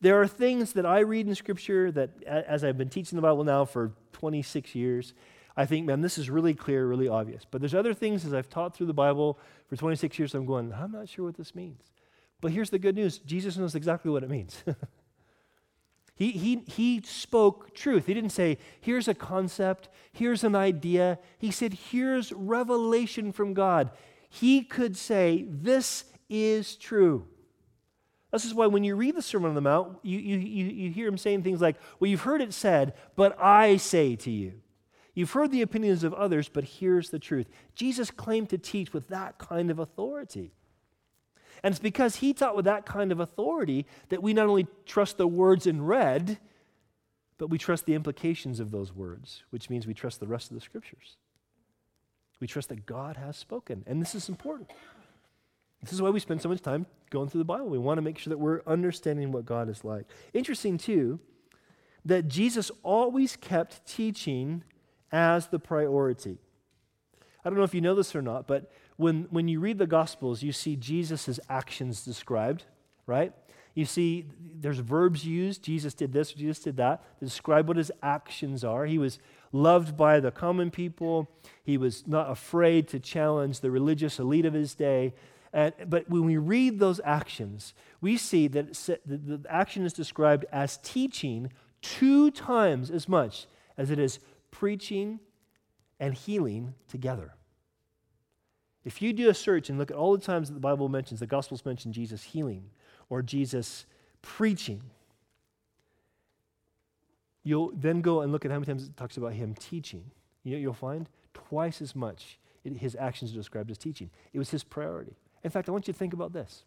there 0.00 0.20
are 0.20 0.26
things 0.26 0.74
that 0.74 0.84
I 0.84 1.00
read 1.00 1.26
in 1.26 1.34
Scripture 1.34 1.90
that, 1.92 2.10
as 2.24 2.62
I've 2.62 2.76
been 2.76 2.90
teaching 2.90 3.16
the 3.16 3.22
Bible 3.22 3.44
now 3.44 3.64
for 3.64 3.92
26 4.12 4.74
years, 4.74 5.14
I 5.56 5.66
think, 5.66 5.86
man, 5.86 6.02
this 6.02 6.18
is 6.18 6.28
really 6.28 6.54
clear, 6.54 6.86
really 6.86 7.08
obvious. 7.08 7.46
But 7.50 7.60
there's 7.60 7.74
other 7.74 7.94
things 7.94 8.24
as 8.24 8.34
I've 8.34 8.50
taught 8.50 8.74
through 8.74 8.86
the 8.86 8.94
Bible 8.94 9.38
for 9.68 9.76
26 9.76 10.18
years, 10.18 10.34
I'm 10.34 10.44
going, 10.44 10.72
I'm 10.72 10.92
not 10.92 11.08
sure 11.08 11.24
what 11.24 11.36
this 11.36 11.54
means. 11.54 11.82
But 12.40 12.52
here's 12.52 12.70
the 12.70 12.78
good 12.78 12.94
news 12.94 13.18
Jesus 13.18 13.56
knows 13.56 13.74
exactly 13.74 14.10
what 14.10 14.22
it 14.22 14.30
means. 14.30 14.62
He, 16.16 16.30
he, 16.32 16.62
he 16.66 17.02
spoke 17.02 17.74
truth. 17.74 18.06
He 18.06 18.14
didn't 18.14 18.30
say, 18.30 18.56
here's 18.80 19.06
a 19.06 19.14
concept, 19.14 19.90
here's 20.12 20.44
an 20.44 20.56
idea. 20.56 21.18
He 21.38 21.50
said, 21.50 21.74
here's 21.74 22.32
revelation 22.32 23.32
from 23.32 23.52
God. 23.52 23.90
He 24.30 24.62
could 24.62 24.96
say, 24.96 25.44
this 25.46 26.04
is 26.30 26.76
true. 26.76 27.26
This 28.32 28.46
is 28.46 28.54
why 28.54 28.66
when 28.66 28.82
you 28.82 28.96
read 28.96 29.14
the 29.14 29.22
Sermon 29.22 29.50
on 29.50 29.54
the 29.54 29.60
Mount, 29.60 29.98
you, 30.02 30.18
you, 30.18 30.38
you 30.38 30.90
hear 30.90 31.06
him 31.06 31.18
saying 31.18 31.42
things 31.42 31.60
like, 31.60 31.76
Well, 32.00 32.10
you've 32.10 32.22
heard 32.22 32.42
it 32.42 32.52
said, 32.52 32.94
but 33.14 33.40
I 33.40 33.76
say 33.76 34.16
to 34.16 34.30
you. 34.30 34.54
You've 35.16 35.32
heard 35.32 35.50
the 35.50 35.62
opinions 35.62 36.04
of 36.04 36.12
others, 36.12 36.50
but 36.50 36.62
here's 36.62 37.08
the 37.08 37.18
truth. 37.18 37.48
Jesus 37.74 38.10
claimed 38.10 38.50
to 38.50 38.58
teach 38.58 38.92
with 38.92 39.08
that 39.08 39.38
kind 39.38 39.70
of 39.70 39.78
authority. 39.78 40.52
And 41.62 41.72
it's 41.72 41.80
because 41.80 42.16
he 42.16 42.34
taught 42.34 42.54
with 42.54 42.66
that 42.66 42.84
kind 42.84 43.10
of 43.10 43.18
authority 43.18 43.86
that 44.10 44.22
we 44.22 44.34
not 44.34 44.46
only 44.46 44.66
trust 44.84 45.16
the 45.16 45.26
words 45.26 45.66
in 45.66 45.82
red, 45.82 46.38
but 47.38 47.48
we 47.48 47.56
trust 47.56 47.86
the 47.86 47.94
implications 47.94 48.60
of 48.60 48.70
those 48.70 48.94
words, 48.94 49.42
which 49.48 49.70
means 49.70 49.86
we 49.86 49.94
trust 49.94 50.20
the 50.20 50.26
rest 50.26 50.50
of 50.50 50.54
the 50.54 50.60
scriptures. 50.60 51.16
We 52.38 52.46
trust 52.46 52.68
that 52.68 52.84
God 52.84 53.16
has 53.16 53.38
spoken. 53.38 53.84
And 53.86 54.02
this 54.02 54.14
is 54.14 54.28
important. 54.28 54.70
This 55.80 55.94
is 55.94 56.02
why 56.02 56.10
we 56.10 56.20
spend 56.20 56.42
so 56.42 56.50
much 56.50 56.60
time 56.60 56.84
going 57.08 57.30
through 57.30 57.38
the 57.38 57.46
Bible. 57.46 57.68
We 57.68 57.78
want 57.78 57.96
to 57.96 58.02
make 58.02 58.18
sure 58.18 58.30
that 58.30 58.38
we're 58.38 58.60
understanding 58.66 59.32
what 59.32 59.46
God 59.46 59.70
is 59.70 59.82
like. 59.82 60.04
Interesting, 60.34 60.76
too, 60.76 61.20
that 62.04 62.28
Jesus 62.28 62.70
always 62.82 63.34
kept 63.34 63.86
teaching 63.86 64.62
as 65.12 65.48
the 65.48 65.58
priority. 65.58 66.38
I 67.44 67.48
don't 67.48 67.58
know 67.58 67.64
if 67.64 67.74
you 67.74 67.80
know 67.80 67.94
this 67.94 68.16
or 68.16 68.22
not, 68.22 68.46
but 68.46 68.72
when, 68.96 69.28
when 69.30 69.46
you 69.46 69.60
read 69.60 69.78
the 69.78 69.86
Gospels, 69.86 70.42
you 70.42 70.52
see 70.52 70.74
Jesus' 70.74 71.38
actions 71.48 72.04
described, 72.04 72.64
right? 73.06 73.32
You 73.74 73.84
see, 73.84 74.24
there's 74.58 74.78
verbs 74.78 75.26
used. 75.26 75.62
Jesus 75.62 75.92
did 75.92 76.12
this, 76.12 76.32
Jesus 76.32 76.58
did 76.60 76.78
that, 76.78 77.18
to 77.18 77.26
describe 77.26 77.68
what 77.68 77.76
his 77.76 77.92
actions 78.02 78.64
are. 78.64 78.86
He 78.86 78.98
was 78.98 79.18
loved 79.52 79.96
by 79.96 80.18
the 80.18 80.30
common 80.30 80.70
people, 80.70 81.30
he 81.62 81.76
was 81.76 82.06
not 82.06 82.30
afraid 82.30 82.88
to 82.88 82.98
challenge 82.98 83.60
the 83.60 83.70
religious 83.70 84.18
elite 84.18 84.46
of 84.46 84.54
his 84.54 84.74
day. 84.74 85.14
And, 85.52 85.72
but 85.88 86.08
when 86.10 86.24
we 86.24 86.36
read 86.36 86.78
those 86.78 87.00
actions, 87.04 87.74
we 88.00 88.16
see 88.16 88.48
that 88.48 88.74
the 89.06 89.40
action 89.48 89.84
is 89.84 89.92
described 89.92 90.46
as 90.50 90.78
teaching 90.78 91.52
two 91.80 92.30
times 92.30 92.90
as 92.90 93.08
much 93.08 93.46
as 93.78 93.90
it 93.90 93.98
is 93.98 94.18
preaching 94.58 95.20
and 96.00 96.14
healing 96.14 96.74
together. 96.88 97.34
If 98.84 99.02
you 99.02 99.12
do 99.12 99.28
a 99.28 99.34
search 99.34 99.68
and 99.68 99.78
look 99.78 99.90
at 99.90 99.96
all 99.96 100.16
the 100.16 100.24
times 100.24 100.48
that 100.48 100.54
the 100.54 100.60
Bible 100.60 100.88
mentions, 100.88 101.20
the 101.20 101.26
Gospels 101.26 101.64
mention 101.64 101.92
Jesus 101.92 102.22
healing 102.22 102.70
or 103.10 103.20
Jesus 103.20 103.84
preaching, 104.22 104.82
you'll 107.42 107.72
then 107.74 108.00
go 108.00 108.20
and 108.20 108.32
look 108.32 108.44
at 108.44 108.50
how 108.50 108.56
many 108.56 108.66
times 108.66 108.84
it 108.84 108.96
talks 108.96 109.16
about 109.16 109.32
him 109.32 109.54
teaching. 109.54 110.04
You 110.44 110.52
know, 110.52 110.58
you'll 110.58 110.72
find 110.72 111.08
twice 111.34 111.82
as 111.82 111.94
much 111.94 112.38
his 112.64 112.96
actions 112.98 113.32
are 113.32 113.36
described 113.36 113.70
as 113.70 113.78
teaching. 113.78 114.10
It 114.32 114.38
was 114.38 114.50
his 114.50 114.64
priority. 114.64 115.16
In 115.44 115.50
fact, 115.50 115.68
I 115.68 115.72
want 115.72 115.86
you 115.86 115.92
to 115.92 115.98
think 115.98 116.12
about 116.12 116.32
this. 116.32 116.64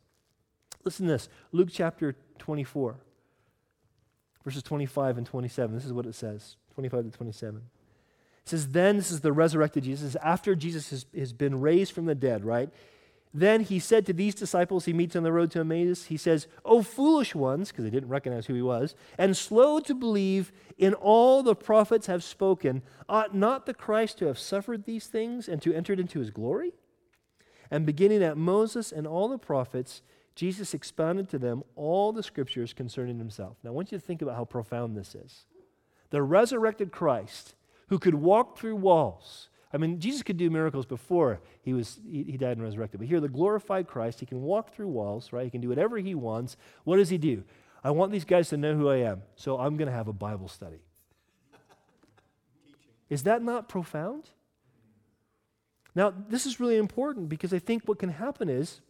Listen 0.85 1.07
to 1.07 1.13
this 1.13 1.27
Luke 1.51 1.69
chapter 1.71 2.15
24, 2.37 2.97
verses 4.43 4.63
25 4.63 5.17
and 5.17 5.27
27. 5.27 5.75
This 5.75 5.85
is 5.85 5.91
what 5.91 6.05
it 6.05 6.15
says 6.15 6.55
25 6.75 7.05
to 7.05 7.11
27. 7.11 7.61
It 8.43 8.49
says, 8.49 8.69
Then, 8.69 8.97
this 8.97 9.11
is 9.11 9.21
the 9.21 9.33
resurrected 9.33 9.83
Jesus, 9.83 10.15
after 10.23 10.55
Jesus 10.55 10.89
has, 10.89 11.05
has 11.15 11.33
been 11.33 11.61
raised 11.61 11.93
from 11.93 12.05
the 12.05 12.15
dead, 12.15 12.43
right? 12.43 12.69
Then 13.33 13.61
he 13.61 13.77
said 13.77 14.07
to 14.07 14.13
these 14.13 14.33
disciples 14.33 14.85
he 14.85 14.93
meets 14.93 15.15
on 15.15 15.21
the 15.21 15.31
road 15.31 15.51
to 15.51 15.59
Emmaus, 15.59 16.05
he 16.05 16.17
says, 16.17 16.47
O 16.65 16.81
foolish 16.81 17.35
ones, 17.35 17.69
because 17.69 17.83
they 17.83 17.91
didn't 17.91 18.09
recognize 18.09 18.47
who 18.47 18.55
he 18.55 18.61
was, 18.61 18.95
and 19.19 19.37
slow 19.37 19.79
to 19.81 19.93
believe 19.93 20.51
in 20.79 20.95
all 20.95 21.43
the 21.43 21.55
prophets 21.55 22.07
have 22.07 22.23
spoken, 22.23 22.81
ought 23.07 23.35
not 23.35 23.67
the 23.67 23.73
Christ 23.73 24.17
to 24.19 24.25
have 24.25 24.39
suffered 24.39 24.85
these 24.85 25.05
things 25.05 25.47
and 25.47 25.61
to 25.61 25.73
enter 25.73 25.93
into 25.93 26.19
his 26.19 26.31
glory? 26.31 26.73
And 27.69 27.85
beginning 27.85 28.23
at 28.23 28.35
Moses 28.35 28.91
and 28.91 29.05
all 29.05 29.29
the 29.29 29.37
prophets, 29.37 30.01
Jesus 30.33 30.73
expounded 30.73 31.29
to 31.29 31.37
them 31.37 31.63
all 31.75 32.11
the 32.11 32.23
scriptures 32.23 32.73
concerning 32.73 33.19
himself. 33.19 33.57
Now 33.63 33.69
I 33.69 33.73
want 33.73 33.91
you 33.91 33.99
to 33.99 34.03
think 34.03 34.23
about 34.23 34.37
how 34.37 34.45
profound 34.45 34.97
this 34.97 35.13
is. 35.13 35.45
The 36.09 36.23
resurrected 36.23 36.91
Christ, 36.91 37.53
who 37.89 37.99
could 37.99 38.15
walk 38.15 38.57
through 38.57 38.77
walls, 38.77 39.49
I 39.71 39.77
mean, 39.77 39.99
Jesus 39.99 40.23
could 40.23 40.37
do 40.37 40.49
miracles 40.49 40.85
before 40.85 41.41
he, 41.61 41.73
was, 41.73 41.99
he, 42.09 42.37
died 42.37 42.57
and 42.57 42.63
resurrected. 42.63 42.99
But 42.99 43.07
here, 43.07 43.19
the 43.19 43.29
glorified 43.29 43.87
Christ, 43.87 44.19
he 44.19 44.25
can 44.25 44.41
walk 44.41 44.73
through 44.73 44.87
walls, 44.87 45.31
right? 45.31 45.43
He 45.43 45.51
can 45.51 45.61
do 45.61 45.69
whatever 45.69 45.97
he 45.97 46.15
wants. 46.15 46.57
What 46.85 46.97
does 46.97 47.09
he 47.09 47.19
do? 47.19 47.43
I 47.83 47.91
want 47.91 48.11
these 48.11 48.25
guys 48.25 48.49
to 48.49 48.57
know 48.57 48.75
who 48.75 48.89
I 48.89 48.97
am, 48.97 49.21
so 49.35 49.59
I'm 49.59 49.77
going 49.77 49.87
to 49.87 49.93
have 49.93 50.07
a 50.07 50.13
Bible 50.13 50.47
study. 50.47 50.79
Is 53.09 53.23
that 53.23 53.43
not 53.43 53.69
profound? 53.69 54.29
Now, 55.95 56.13
this 56.29 56.45
is 56.45 56.59
really 56.59 56.77
important 56.77 57.29
because 57.29 57.53
I 57.53 57.59
think 57.59 57.83
what 57.85 57.99
can 57.99 58.09
happen 58.09 58.49
is 58.49 58.81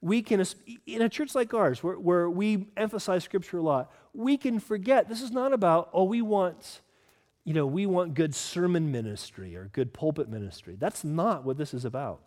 we 0.00 0.22
can, 0.22 0.44
in 0.86 1.02
a 1.02 1.08
church 1.08 1.34
like 1.34 1.52
ours, 1.54 1.82
where, 1.82 1.98
where 1.98 2.28
we 2.28 2.66
emphasize 2.76 3.24
Scripture 3.24 3.58
a 3.58 3.62
lot, 3.62 3.92
we 4.14 4.36
can 4.36 4.58
forget 4.58 5.08
this 5.08 5.22
is 5.22 5.30
not 5.30 5.52
about, 5.52 5.90
oh, 5.92 6.04
we 6.04 6.22
want 6.22 6.80
you 7.50 7.54
know, 7.54 7.66
we 7.66 7.84
want 7.84 8.14
good 8.14 8.32
sermon 8.32 8.92
ministry 8.92 9.56
or 9.56 9.70
good 9.72 9.92
pulpit 9.92 10.28
ministry. 10.28 10.76
That's 10.78 11.02
not 11.02 11.44
what 11.44 11.58
this 11.58 11.74
is 11.74 11.84
about. 11.84 12.20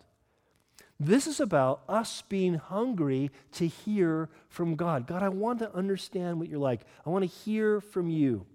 This 1.00 1.28
is 1.28 1.40
about 1.40 1.84
us 1.88 2.24
being 2.28 2.56
hungry 2.56 3.32
to 3.54 3.66
hear 3.66 4.28
from 4.50 4.76
God. 4.76 5.08
God, 5.08 5.24
I 5.24 5.30
want 5.30 5.60
to 5.60 5.74
understand 5.74 6.40
what 6.40 6.50
you're 6.50 6.60
like. 6.60 6.82
I 7.06 7.10
want 7.10 7.24
to 7.24 7.38
hear 7.46 7.80
from 7.80 8.10
you. 8.10 8.46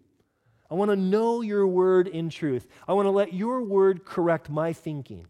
I 0.71 0.75
want 0.75 0.91
to 0.91 0.97
know 0.97 1.41
your 1.41 1.67
word 1.67 2.07
in 2.07 2.29
truth. 2.29 2.67
I 2.87 2.93
want 2.93 3.07
to 3.07 3.13
let 3.13 3.33
your 3.33 3.63
word 3.63 4.05
correct 4.05 4.51
my 4.51 4.75
thinking 4.75 5.27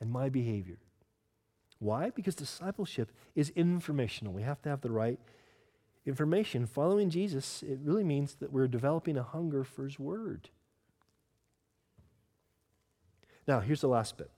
and 0.00 0.10
my 0.10 0.30
behavior. 0.30 0.78
Why? 1.80 2.08
Because 2.08 2.34
discipleship 2.34 3.12
is 3.34 3.50
informational. 3.50 4.32
We 4.32 4.40
have 4.40 4.62
to 4.62 4.70
have 4.70 4.80
the 4.80 4.90
right 4.90 5.20
information, 6.06 6.66
following 6.66 7.10
Jesus, 7.10 7.62
it 7.62 7.78
really 7.82 8.04
means 8.04 8.36
that 8.36 8.52
we're 8.52 8.68
developing 8.68 9.16
a 9.16 9.22
hunger 9.22 9.64
for 9.64 9.84
His 9.84 9.98
Word. 9.98 10.48
Now, 13.46 13.60
here's 13.60 13.80
the 13.80 13.88
last 13.88 14.16
bit. 14.16 14.30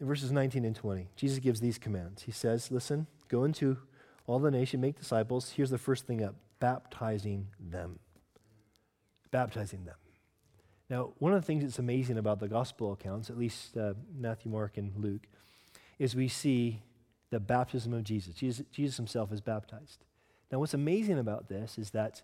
In 0.00 0.06
verses 0.06 0.32
19 0.32 0.64
and 0.64 0.74
20, 0.74 1.08
Jesus 1.14 1.38
gives 1.38 1.60
these 1.60 1.78
commands. 1.78 2.22
He 2.22 2.32
says, 2.32 2.70
Listen, 2.70 3.06
go 3.28 3.44
into 3.44 3.78
all 4.26 4.38
the 4.38 4.50
nation, 4.50 4.80
make 4.80 4.98
disciples. 4.98 5.50
Here's 5.50 5.70
the 5.70 5.78
first 5.78 6.06
thing 6.06 6.22
up 6.22 6.34
baptizing 6.58 7.48
them. 7.58 7.98
Baptizing 9.30 9.84
them. 9.84 9.96
Now, 10.88 11.12
one 11.18 11.32
of 11.32 11.40
the 11.40 11.46
things 11.46 11.64
that's 11.64 11.78
amazing 11.78 12.18
about 12.18 12.38
the 12.38 12.48
gospel 12.48 12.92
accounts, 12.92 13.30
at 13.30 13.38
least 13.38 13.76
uh, 13.76 13.94
Matthew, 14.14 14.50
Mark, 14.50 14.76
and 14.76 14.92
Luke, 14.96 15.26
is 15.98 16.14
we 16.14 16.28
see 16.28 16.82
the 17.32 17.40
baptism 17.40 17.94
of 17.94 18.04
Jesus. 18.04 18.34
Jesus. 18.34 18.66
Jesus 18.70 18.98
himself 18.98 19.32
is 19.32 19.40
baptized. 19.40 20.04
Now, 20.52 20.58
what's 20.58 20.74
amazing 20.74 21.18
about 21.18 21.48
this 21.48 21.78
is 21.78 21.90
that 21.90 22.20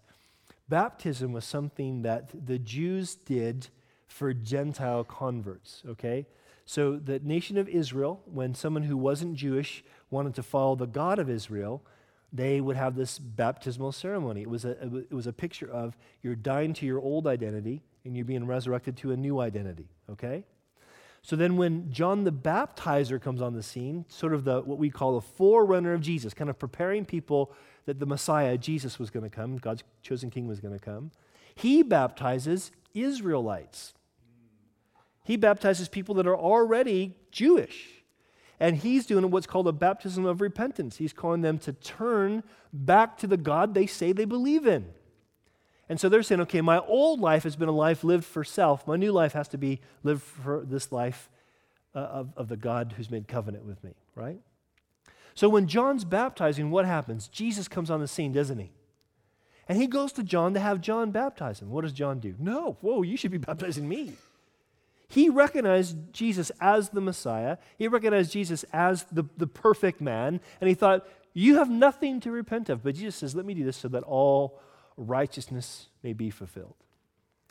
baptism 0.69 1.33
was 1.33 1.47
something 1.47 2.03
that 2.03 2.47
the 2.47 2.59
Jews 2.59 3.15
did 3.15 3.69
for 4.07 4.35
Gentile 4.35 5.05
converts, 5.05 5.83
okay? 5.89 6.27
So, 6.67 6.97
the 6.97 7.21
nation 7.21 7.57
of 7.57 7.71
Israel, 7.71 8.21
when 8.27 8.55
someone 8.55 8.83
who 8.83 8.99
wasn't 8.99 9.37
Jewish 9.37 9.83
wanted 10.11 10.35
to 10.35 10.43
follow 10.43 10.77
the 10.77 10.87
God 10.87 11.19
of 11.19 11.31
Israel, 11.31 11.83
they 12.31 12.61
would 12.61 12.77
have 12.77 12.95
this 12.95 13.19
baptismal 13.19 13.93
ceremony. 13.93 14.43
It 14.43 14.51
was 14.51 14.67
a, 14.67 14.73
it 15.11 15.13
was 15.13 15.27
a 15.27 15.33
picture 15.33 15.71
of 15.71 15.97
you're 16.23 16.35
dying 16.35 16.75
to 16.75 16.85
your 16.85 17.01
old 17.01 17.27
identity 17.27 17.83
and 18.05 18.15
you're 18.15 18.27
being 18.27 18.47
resurrected 18.47 18.99
to 18.99 19.13
a 19.13 19.17
new 19.17 19.41
identity, 19.41 19.89
okay? 20.11 20.45
So 21.29 21.37
then, 21.37 21.59
when 21.59 21.93
John 21.93 22.25
the 22.25 22.33
Baptizer 22.33 23.21
comes 23.21 23.43
on 23.43 23.53
the 23.53 23.63
scene, 23.63 24.07
sort 24.09 24.33
of 24.33 24.45
the 24.45 24.63
what 24.63 24.79
we 24.79 24.89
call 24.89 25.19
a 25.19 25.21
forerunner 25.21 25.93
of 25.93 26.01
Jesus, 26.01 26.33
kind 26.33 26.49
of 26.49 26.59
preparing 26.59 27.05
people 27.05 27.53
that 27.85 28.01
the 28.01 28.07
Messiah, 28.07 28.57
Jesus, 28.57 28.99
was 28.99 29.11
going 29.11 29.25
to 29.25 29.37
come, 29.37 29.59
God's 29.59 29.85
chosen 30.03 30.31
king 30.31 30.49
was 30.49 30.59
going 30.59 30.73
to 30.73 30.83
come, 30.83 31.11
he 31.55 31.83
baptizes 31.83 32.71
Israelites. 32.95 33.93
He 35.23 35.37
baptizes 35.37 35.91
people 35.91 36.15
that 36.15 36.27
are 36.27 36.35
already 36.35 37.15
Jewish. 37.31 38.03
And 38.59 38.77
he's 38.79 39.05
doing 39.05 39.31
what's 39.31 39.47
called 39.47 39.69
a 39.69 39.73
baptism 39.73 40.25
of 40.25 40.41
repentance. 40.41 40.97
He's 40.97 41.13
calling 41.13 41.43
them 41.43 41.59
to 41.59 41.75
turn 41.75 42.43
back 42.73 43.19
to 43.19 43.27
the 43.27 43.37
God 43.37 43.75
they 43.75 43.87
say 43.87 44.13
they 44.13 44.25
believe 44.25 44.67
in. 44.67 44.87
And 45.89 45.99
so 45.99 46.09
they're 46.09 46.23
saying, 46.23 46.43
okay, 46.43 46.61
my 46.61 46.79
old 46.81 47.21
life 47.21 47.45
has 47.45 47.57
been 47.57 47.69
a 47.69 47.73
life 47.73 48.05
lived 48.05 48.25
for 48.25 48.45
self. 48.45 48.87
My 48.87 48.97
new 48.97 49.13
life 49.13 49.33
has 49.33 49.49
to 49.49 49.59
be 49.59 49.81
lived 50.03 50.23
for 50.23 50.65
this 50.65 50.93
life 50.93 51.31
uh, 51.95 51.99
of, 52.01 52.33
of 52.37 52.49
the 52.49 52.57
God 52.57 52.95
who's 52.97 53.11
made 53.11 53.27
covenant 53.27 53.65
with 53.65 53.83
me, 53.83 53.95
right? 54.15 54.41
So 55.35 55.49
when 55.49 55.67
John's 55.67 56.05
baptizing, 56.05 56.71
what 56.71 56.85
happens? 56.85 57.29
Jesus 57.29 57.69
comes 57.69 57.91
on 57.91 58.01
the 58.01 58.09
scene, 58.09 58.33
doesn't 58.33 58.59
he? 58.59 58.71
And 59.69 59.79
he 59.81 59.87
goes 59.87 60.13
to 60.13 60.23
John 60.23 60.55
to 60.55 60.61
have 60.61 60.81
John 60.81 61.11
baptize 61.11 61.61
him. 61.61 61.71
What 61.71 61.83
does 61.83 61.93
John 61.93 62.21
do? 62.21 62.35
No, 62.39 62.77
whoa, 62.81 63.03
you 63.03 63.17
should 63.17 63.31
be 63.31 63.39
baptizing 63.39 63.89
me. 63.89 64.15
He 65.09 65.31
recognized 65.31 65.97
Jesus 66.13 66.53
as 66.61 66.91
the 66.91 67.01
Messiah. 67.01 67.57
He 67.79 67.89
recognized 67.89 68.33
Jesus 68.33 68.65
as 68.73 69.05
the, 69.05 69.25
the 69.39 69.47
perfect 69.47 70.01
man. 70.01 70.41
And 70.61 70.69
he 70.69 70.75
thought, 70.75 71.09
You 71.33 71.57
have 71.57 71.71
nothing 71.71 72.21
to 72.21 72.31
repent 72.31 72.69
of. 72.69 72.83
But 72.83 72.95
Jesus 72.95 73.17
says, 73.17 73.35
Let 73.35 73.47
me 73.47 73.55
do 73.55 73.65
this 73.65 73.79
so 73.79 73.89
that 73.89 74.03
all 74.03 74.61
righteousness 74.99 75.89
may 76.03 76.13
be 76.13 76.31
fulfilled. 76.31 76.75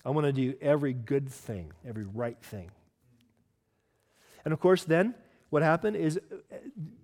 I 0.05 0.12
want 0.12 0.25
to 0.25 0.33
do 0.33 0.55
every 0.62 0.93
good 0.93 1.29
thing, 1.29 1.71
every 1.88 2.05
right 2.05 2.38
thing. 2.41 2.71
And 4.45 4.53
of 4.53 4.60
course, 4.60 4.83
then 4.83 5.15
what 5.49 5.63
happened 5.63 5.95
is 5.95 6.17
uh, 6.17 6.55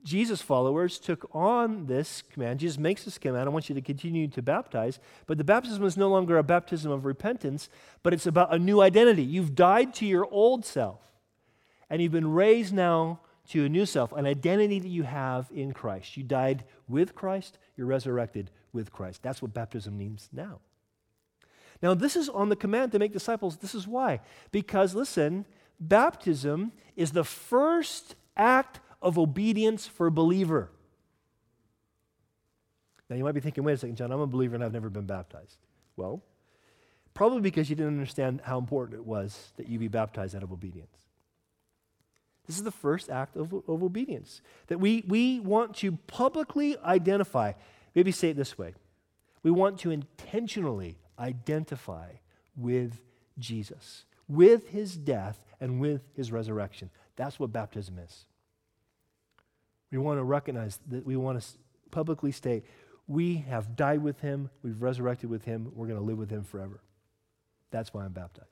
Jesus' 0.04 0.42
followers 0.42 1.00
took 1.00 1.30
on 1.34 1.86
this 1.88 2.22
command. 2.22 2.60
Jesus 2.60 2.78
makes 2.78 3.04
this 3.04 3.18
command. 3.18 3.48
I 3.48 3.52
want 3.52 3.70
you 3.70 3.76
to 3.76 3.82
continue 3.82 4.28
to 4.30 4.42
baptize. 4.42 5.00
But 5.28 5.38
the 5.38 5.44
baptism 5.44 5.84
is 5.86 5.98
no 5.98 6.10
longer 6.10 6.38
a 6.38 6.44
baptism 6.44 6.92
of 6.92 7.06
repentance, 7.06 7.70
but 8.04 8.14
it's 8.14 8.28
about 8.28 8.54
a 8.54 8.60
new 8.60 8.82
identity. 8.82 9.24
You've 9.24 9.56
died 9.56 9.94
to 9.96 10.06
your 10.06 10.28
old 10.30 10.66
self, 10.66 11.02
and 11.90 12.02
you've 12.02 12.12
been 12.12 12.32
raised 12.32 12.74
now 12.74 13.22
to 13.50 13.66
a 13.66 13.70
new 13.70 13.86
self, 13.86 14.14
an 14.14 14.26
identity 14.26 14.80
that 14.80 14.88
you 14.88 15.04
have 15.04 15.50
in 15.54 15.74
Christ. 15.74 16.16
You 16.16 16.24
died 16.24 16.64
with 16.88 17.16
Christ, 17.16 17.58
you're 17.76 17.88
resurrected 17.88 18.52
with 18.74 18.92
Christ. 18.92 19.22
That's 19.22 19.42
what 19.42 19.54
baptism 19.54 19.98
means 19.98 20.30
now. 20.34 20.60
Now, 21.82 21.94
this 21.94 22.16
is 22.16 22.30
on 22.30 22.50
the 22.50 22.56
command 22.56 22.92
to 22.94 23.00
make 23.00 23.14
disciples. 23.14 23.58
This 23.58 23.76
is 23.76 23.88
why. 23.88 24.22
Because, 24.52 24.96
listen, 24.96 25.46
baptism 25.80 26.72
is 26.96 27.12
the 27.12 27.24
first 27.24 28.16
act 28.36 28.80
of 29.02 29.18
obedience 29.18 29.86
for 29.86 30.08
a 30.08 30.12
believer. 30.12 30.70
Now, 33.10 33.18
you 33.18 33.24
might 33.24 33.34
be 33.34 33.42
thinking, 33.42 33.64
wait 33.64 33.74
a 33.74 33.78
second, 33.78 33.98
John, 33.98 34.12
I'm 34.12 34.20
a 34.20 34.28
believer 34.28 34.56
and 34.56 34.64
I've 34.64 34.74
never 34.74 34.90
been 34.90 35.06
baptized. 35.06 35.58
Well, 35.98 36.24
Probably 37.14 37.42
because 37.42 37.70
you 37.70 37.76
didn't 37.76 37.94
understand 37.94 38.42
how 38.44 38.58
important 38.58 39.00
it 39.00 39.06
was 39.06 39.54
that 39.58 39.68
you 39.68 39.78
be 39.78 39.88
baptized 39.88 40.36
out 40.36 40.44
of 40.44 40.52
obedience. 40.52 40.98
This 42.48 42.58
is 42.58 42.64
the 42.64 42.72
first 42.72 43.10
act 43.10 43.38
of, 43.38 43.54
of 43.54 43.84
obedience 43.84 44.42
that 44.68 44.80
we, 44.80 45.04
we 45.08 45.40
want 45.40 45.76
to 45.78 45.94
publicly 46.08 46.76
identify. 46.80 47.54
Maybe 47.96 48.12
say 48.12 48.30
it 48.30 48.38
this 48.38 48.58
way 48.58 48.74
we 49.44 49.52
want 49.52 49.80
to 49.80 49.92
intentionally 49.92 50.98
identify 51.20 52.10
with 52.56 53.02
Jesus, 53.38 54.06
with 54.28 54.70
his 54.70 54.96
death 54.96 55.44
and 55.60 55.80
with 55.80 56.02
his 56.16 56.32
resurrection. 56.32 56.90
That's 57.16 57.40
what 57.40 57.52
baptism 57.52 58.00
is. 58.00 58.26
We 59.92 59.98
want 60.00 60.18
to 60.18 60.24
recognize 60.24 60.80
that 60.88 61.06
we 61.06 61.16
want 61.16 61.42
to 61.42 61.48
publicly 61.92 62.32
state 62.32 62.64
we 63.08 63.38
have 63.50 63.76
died 63.76 64.02
with 64.02 64.22
him, 64.22 64.50
we've 64.62 64.82
resurrected 64.82 65.30
with 65.30 65.44
him, 65.44 65.72
we're 65.76 65.88
going 65.88 66.00
to 66.00 66.06
live 66.06 66.18
with 66.18 66.30
him 66.30 66.44
forever. 66.44 66.82
That's 67.72 67.94
why 67.94 68.06
I'm 68.06 68.14
baptized. 68.14 68.48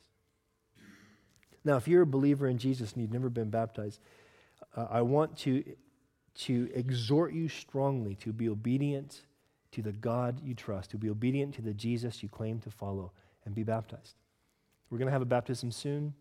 Now, 1.63 1.77
if 1.77 1.87
you're 1.87 2.01
a 2.01 2.07
believer 2.07 2.47
in 2.47 2.57
Jesus 2.57 2.93
and 2.93 3.01
you've 3.01 3.13
never 3.13 3.29
been 3.29 3.49
baptized, 3.49 3.99
uh, 4.75 4.87
I 4.89 5.03
want 5.03 5.37
to, 5.39 5.63
to 6.35 6.69
exhort 6.73 7.33
you 7.33 7.47
strongly 7.47 8.15
to 8.15 8.33
be 8.33 8.49
obedient 8.49 9.21
to 9.71 9.81
the 9.81 9.91
God 9.91 10.41
you 10.43 10.53
trust, 10.53 10.91
to 10.91 10.97
be 10.97 11.09
obedient 11.09 11.55
to 11.55 11.61
the 11.61 11.73
Jesus 11.73 12.21
you 12.21 12.29
claim 12.29 12.59
to 12.59 12.69
follow, 12.71 13.11
and 13.45 13.55
be 13.55 13.63
baptized. 13.63 14.15
We're 14.89 14.97
going 14.97 15.07
to 15.07 15.13
have 15.13 15.21
a 15.21 15.25
baptism 15.25 15.71
soon. 15.71 16.13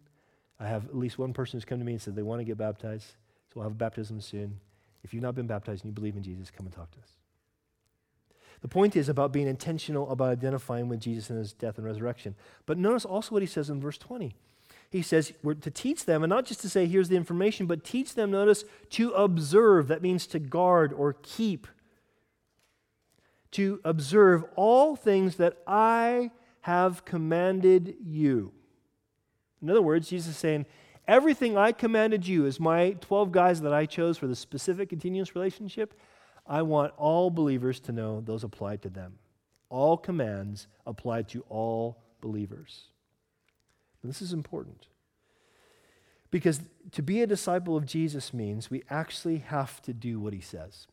I 0.58 0.68
have 0.68 0.84
at 0.84 0.96
least 0.96 1.18
one 1.18 1.32
person 1.32 1.56
who's 1.56 1.64
come 1.64 1.78
to 1.78 1.84
me 1.84 1.92
and 1.92 2.02
said 2.02 2.14
they 2.14 2.22
want 2.22 2.40
to 2.40 2.44
get 2.44 2.58
baptized, 2.58 3.06
so 3.48 3.54
we'll 3.56 3.64
have 3.64 3.72
a 3.72 3.74
baptism 3.74 4.20
soon. 4.20 4.60
If 5.02 5.14
you've 5.14 5.22
not 5.22 5.34
been 5.34 5.46
baptized 5.46 5.84
and 5.84 5.90
you 5.90 5.94
believe 5.94 6.16
in 6.16 6.22
Jesus, 6.22 6.50
come 6.50 6.66
and 6.66 6.74
talk 6.74 6.90
to 6.92 6.98
us. 6.98 7.14
The 8.60 8.68
point 8.68 8.94
is 8.94 9.08
about 9.08 9.32
being 9.32 9.48
intentional 9.48 10.10
about 10.10 10.28
identifying 10.28 10.88
with 10.88 11.00
Jesus 11.00 11.30
and 11.30 11.38
his 11.38 11.52
death 11.52 11.78
and 11.78 11.86
resurrection. 11.86 12.34
But 12.66 12.76
notice 12.78 13.04
also 13.04 13.32
what 13.32 13.42
he 13.42 13.46
says 13.46 13.70
in 13.70 13.80
verse 13.80 13.96
20. 13.96 14.34
He 14.90 15.02
says 15.02 15.32
we're 15.42 15.54
to 15.54 15.70
teach 15.70 16.04
them, 16.04 16.22
and 16.22 16.30
not 16.30 16.44
just 16.44 16.60
to 16.60 16.68
say, 16.68 16.86
here's 16.86 17.08
the 17.08 17.16
information, 17.16 17.66
but 17.66 17.84
teach 17.84 18.14
them, 18.14 18.30
notice, 18.30 18.64
to 18.90 19.12
observe. 19.12 19.88
That 19.88 20.02
means 20.02 20.26
to 20.28 20.38
guard 20.38 20.92
or 20.92 21.14
keep. 21.22 21.66
To 23.52 23.80
observe 23.84 24.44
all 24.56 24.96
things 24.96 25.36
that 25.36 25.58
I 25.66 26.30
have 26.62 27.04
commanded 27.04 27.96
you. 28.04 28.52
In 29.62 29.70
other 29.70 29.82
words, 29.82 30.08
Jesus 30.08 30.32
is 30.32 30.38
saying, 30.38 30.66
everything 31.08 31.56
I 31.56 31.72
commanded 31.72 32.26
you 32.26 32.46
as 32.46 32.60
my 32.60 32.92
12 33.00 33.32
guys 33.32 33.60
that 33.62 33.72
I 33.72 33.86
chose 33.86 34.16
for 34.16 34.26
the 34.26 34.36
specific 34.36 34.88
continuous 34.88 35.34
relationship, 35.34 35.94
I 36.46 36.62
want 36.62 36.92
all 36.96 37.30
believers 37.30 37.80
to 37.80 37.92
know 37.92 38.20
those 38.20 38.44
apply 38.44 38.76
to 38.78 38.88
them. 38.88 39.14
All 39.68 39.96
commands 39.96 40.66
apply 40.86 41.22
to 41.22 41.42
all 41.48 42.02
believers. 42.20 42.84
And 44.02 44.10
this 44.10 44.22
is 44.22 44.32
important. 44.32 44.86
Because 46.30 46.60
to 46.92 47.02
be 47.02 47.22
a 47.22 47.26
disciple 47.26 47.76
of 47.76 47.86
Jesus 47.86 48.32
means 48.32 48.70
we 48.70 48.82
actually 48.88 49.38
have 49.38 49.82
to 49.82 49.92
do 49.92 50.20
what 50.20 50.32
he 50.32 50.40
says. 50.40 50.86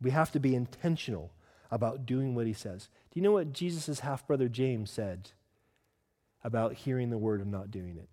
We 0.00 0.10
have 0.10 0.32
to 0.32 0.40
be 0.40 0.54
intentional 0.54 1.32
about 1.70 2.06
doing 2.06 2.34
what 2.34 2.46
he 2.46 2.52
says. 2.52 2.88
Do 3.10 3.18
you 3.18 3.22
know 3.22 3.32
what 3.32 3.52
Jesus' 3.52 4.00
half 4.00 4.26
brother 4.26 4.48
James 4.48 4.90
said 4.90 5.30
about 6.44 6.74
hearing 6.74 7.10
the 7.10 7.18
word 7.18 7.40
and 7.40 7.50
not 7.50 7.70
doing 7.70 7.96
it? 7.96 8.08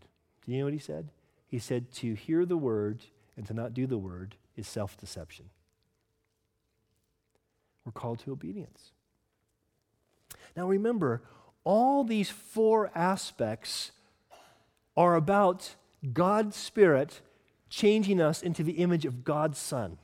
Do 0.46 0.52
you 0.52 0.60
know 0.60 0.66
what 0.66 0.74
he 0.74 0.80
said? 0.80 1.10
He 1.48 1.60
said, 1.60 1.92
To 1.94 2.14
hear 2.14 2.46
the 2.46 2.58
word 2.58 3.02
and 3.38 3.46
to 3.48 3.54
not 3.54 3.74
do 3.74 3.86
the 3.86 3.98
word 3.98 4.36
is 4.56 4.68
self 4.68 4.98
deception. 4.98 5.50
We're 7.86 7.92
called 7.92 8.20
to 8.20 8.32
obedience. 8.32 8.92
Now 10.56 10.68
remember, 10.68 11.22
all 11.64 12.04
these 12.04 12.30
four 12.30 12.92
aspects 12.96 13.92
are 14.96 15.16
about 15.16 15.76
God's 16.14 16.56
Spirit 16.56 17.22
changing 17.70 18.22
us 18.22 18.42
into 18.42 18.64
the 18.64 18.74
image 18.74 19.06
of 19.06 19.24
God's 19.24 19.58
Son. 19.58 19.98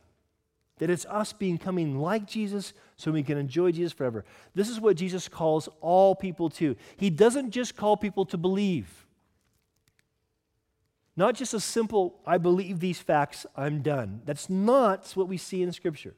That 0.80 0.90
it's 0.90 1.06
us 1.06 1.32
becoming 1.32 2.00
like 2.00 2.26
Jesus 2.26 2.74
so 2.98 3.12
we 3.12 3.24
can 3.24 3.38
enjoy 3.38 3.72
Jesus 3.72 3.94
forever. 3.94 4.26
This 4.56 4.70
is 4.70 4.80
what 4.80 4.98
Jesus 4.98 5.28
calls 5.28 5.70
all 5.82 6.16
people 6.16 6.50
to. 6.52 6.76
He 6.98 7.10
doesn't 7.10 7.52
just 7.52 7.78
call 7.78 7.96
people 7.96 8.26
to 8.26 8.38
believe. 8.38 9.06
Not 11.16 11.36
just 11.36 11.54
a 11.54 11.60
simple, 11.60 12.20
I 12.26 12.38
believe 12.38 12.80
these 12.80 13.00
facts, 13.00 13.46
I'm 13.56 13.82
done. 13.82 14.22
That's 14.26 14.50
not 14.50 15.12
what 15.16 15.28
we 15.28 15.38
see 15.38 15.62
in 15.62 15.72
Scripture. 15.74 16.16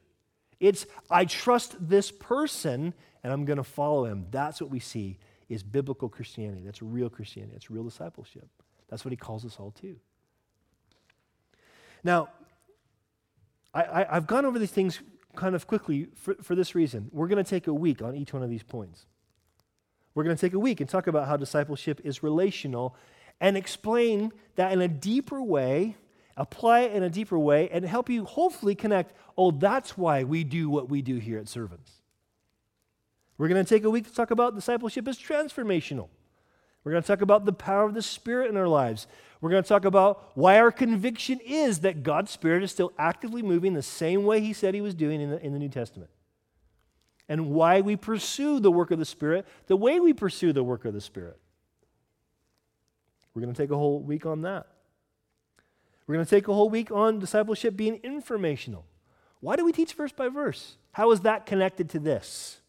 It's, 0.60 0.86
I 1.10 1.24
trust 1.24 1.74
this 1.80 2.12
person 2.12 2.94
and 3.24 3.32
I'm 3.32 3.44
going 3.44 3.56
to 3.56 3.64
follow 3.64 4.04
him. 4.04 4.26
That's 4.30 4.60
what 4.60 4.70
we 4.70 4.78
see 4.78 5.18
is 5.48 5.62
biblical 5.62 6.08
Christianity. 6.08 6.62
That's 6.64 6.82
real 6.82 7.10
Christianity. 7.10 7.52
That's 7.54 7.70
real 7.70 7.84
discipleship. 7.84 8.48
That's 8.88 9.04
what 9.04 9.10
he 9.10 9.16
calls 9.16 9.44
us 9.44 9.56
all 9.58 9.72
to. 9.80 9.96
Now, 12.04 12.28
I, 13.74 14.06
have 14.10 14.26
gone 14.26 14.44
over 14.44 14.58
these 14.58 14.70
things 14.70 15.00
kind 15.34 15.54
of 15.54 15.66
quickly 15.66 16.08
for, 16.14 16.34
for 16.42 16.54
this 16.54 16.74
reason. 16.74 17.08
We're 17.10 17.28
going 17.28 17.42
to 17.42 17.48
take 17.48 17.66
a 17.66 17.74
week 17.74 18.02
on 18.02 18.14
each 18.14 18.32
one 18.32 18.42
of 18.42 18.50
these 18.50 18.62
points. 18.62 19.06
We're 20.14 20.24
going 20.24 20.36
to 20.36 20.40
take 20.40 20.52
a 20.52 20.58
week 20.58 20.80
and 20.80 20.90
talk 20.90 21.06
about 21.06 21.26
how 21.26 21.38
discipleship 21.38 22.00
is 22.04 22.22
relational 22.22 22.94
and 23.40 23.56
explain 23.56 24.32
that 24.56 24.72
in 24.72 24.82
a 24.82 24.88
deeper 24.88 25.42
way, 25.42 25.96
apply 26.36 26.80
it 26.80 26.92
in 26.92 27.02
a 27.02 27.08
deeper 27.08 27.38
way, 27.38 27.70
and 27.70 27.84
help 27.84 28.10
you 28.10 28.24
hopefully 28.24 28.74
connect 28.74 29.14
oh, 29.36 29.50
that's 29.50 29.96
why 29.96 30.24
we 30.24 30.44
do 30.44 30.68
what 30.68 30.90
we 30.90 31.02
do 31.02 31.16
here 31.16 31.38
at 31.38 31.48
Servants. 31.48 31.90
We're 33.38 33.48
going 33.48 33.64
to 33.64 33.68
take 33.68 33.84
a 33.84 33.90
week 33.90 34.06
to 34.06 34.14
talk 34.14 34.30
about 34.30 34.54
discipleship 34.54 35.08
as 35.08 35.18
transformational. 35.18 36.08
We're 36.84 36.92
going 36.92 37.02
to 37.02 37.06
talk 37.06 37.22
about 37.22 37.44
the 37.44 37.52
power 37.52 37.84
of 37.84 37.94
the 37.94 38.02
Spirit 38.02 38.50
in 38.50 38.56
our 38.56 38.68
lives. 38.68 39.06
We're 39.40 39.50
going 39.50 39.62
to 39.62 39.68
talk 39.68 39.84
about 39.84 40.30
why 40.34 40.58
our 40.58 40.72
conviction 40.72 41.40
is 41.44 41.80
that 41.80 42.02
God's 42.02 42.30
Spirit 42.30 42.62
is 42.62 42.72
still 42.72 42.92
actively 42.98 43.42
moving 43.42 43.74
the 43.74 43.82
same 43.82 44.24
way 44.24 44.40
He 44.40 44.52
said 44.52 44.74
He 44.74 44.80
was 44.80 44.94
doing 44.94 45.20
in 45.20 45.30
the, 45.30 45.44
in 45.44 45.52
the 45.52 45.58
New 45.58 45.68
Testament. 45.68 46.10
And 47.28 47.50
why 47.50 47.80
we 47.80 47.96
pursue 47.96 48.60
the 48.60 48.70
work 48.70 48.90
of 48.90 48.98
the 48.98 49.04
Spirit 49.04 49.46
the 49.66 49.76
way 49.76 50.00
we 50.00 50.12
pursue 50.12 50.52
the 50.52 50.64
work 50.64 50.84
of 50.84 50.92
the 50.92 51.00
Spirit. 51.00 51.38
We're 53.34 53.42
going 53.42 53.54
to 53.54 53.62
take 53.62 53.70
a 53.70 53.76
whole 53.76 54.00
week 54.00 54.26
on 54.26 54.42
that. 54.42 54.66
We're 56.06 56.16
going 56.16 56.26
to 56.26 56.30
take 56.30 56.48
a 56.48 56.52
whole 56.52 56.68
week 56.68 56.90
on 56.90 57.20
discipleship 57.20 57.76
being 57.76 58.00
informational. 58.02 58.84
Why 59.40 59.56
do 59.56 59.64
we 59.64 59.72
teach 59.72 59.94
verse 59.94 60.12
by 60.12 60.28
verse? 60.28 60.76
How 60.92 61.10
is 61.12 61.20
that 61.20 61.46
connected 61.46 61.88
to 61.90 61.98
this? 61.98 62.60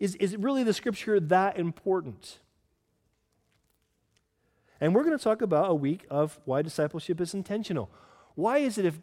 Is, 0.00 0.14
is 0.16 0.36
really 0.36 0.64
the 0.64 0.72
scripture 0.72 1.20
that 1.20 1.58
important? 1.58 2.38
And 4.82 4.96
we're 4.96 5.04
going 5.04 5.16
to 5.16 5.22
talk 5.22 5.42
about 5.42 5.70
a 5.70 5.74
week 5.74 6.04
of 6.10 6.40
why 6.44 6.60
discipleship 6.60 7.20
is 7.20 7.34
intentional. 7.34 7.88
Why 8.34 8.58
is 8.58 8.78
it 8.78 8.84
if, 8.84 8.98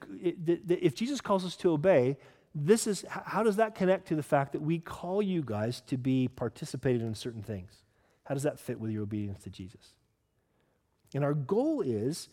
if 0.68 0.94
Jesus 0.94 1.22
calls 1.22 1.46
us 1.46 1.56
to 1.56 1.72
obey, 1.72 2.18
this 2.54 2.86
is 2.86 3.06
how 3.08 3.44
does 3.44 3.56
that 3.56 3.76
connect 3.76 4.10
to 4.10 4.16
the 4.16 4.22
fact 4.22 4.52
that 4.52 4.62
we 4.62 4.80
call 4.80 5.22
you 5.22 5.42
guys 5.42 5.80
to 5.88 5.96
be 5.96 6.28
participating 6.28 7.08
in 7.08 7.16
certain 7.16 7.42
things? 7.42 7.72
How 8.26 8.34
does 8.34 8.44
that 8.44 8.60
fit 8.60 8.78
with 8.78 8.92
your 8.92 9.04
obedience 9.04 9.42
to 9.44 9.50
Jesus? 9.50 9.94
And 11.16 11.24
our 11.24 11.34
goal 11.34 11.80
is, 11.80 12.28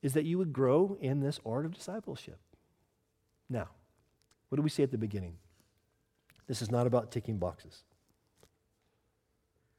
is 0.00 0.12
that 0.12 0.24
you 0.24 0.38
would 0.38 0.52
grow 0.52 0.96
in 1.00 1.18
this 1.18 1.40
art 1.44 1.66
of 1.66 1.74
discipleship. 1.74 2.38
Now, 3.50 3.70
what 4.50 4.56
did 4.56 4.62
we 4.62 4.70
say 4.70 4.84
at 4.84 4.92
the 4.92 4.98
beginning? 4.98 5.34
This 6.46 6.62
is 6.62 6.70
not 6.70 6.86
about 6.86 7.10
ticking 7.10 7.38
boxes. 7.38 7.82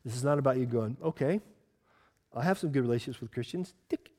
This 0.04 0.18
is 0.18 0.24
not 0.26 0.38
about 0.38 0.58
you 0.58 0.66
going, 0.66 0.98
okay, 1.02 1.40
I 2.36 2.44
have 2.44 2.58
some 2.58 2.72
good 2.72 2.82
relationships 2.82 3.22
with 3.22 3.32
Christians. 3.32 3.74
Tick. 3.90 4.12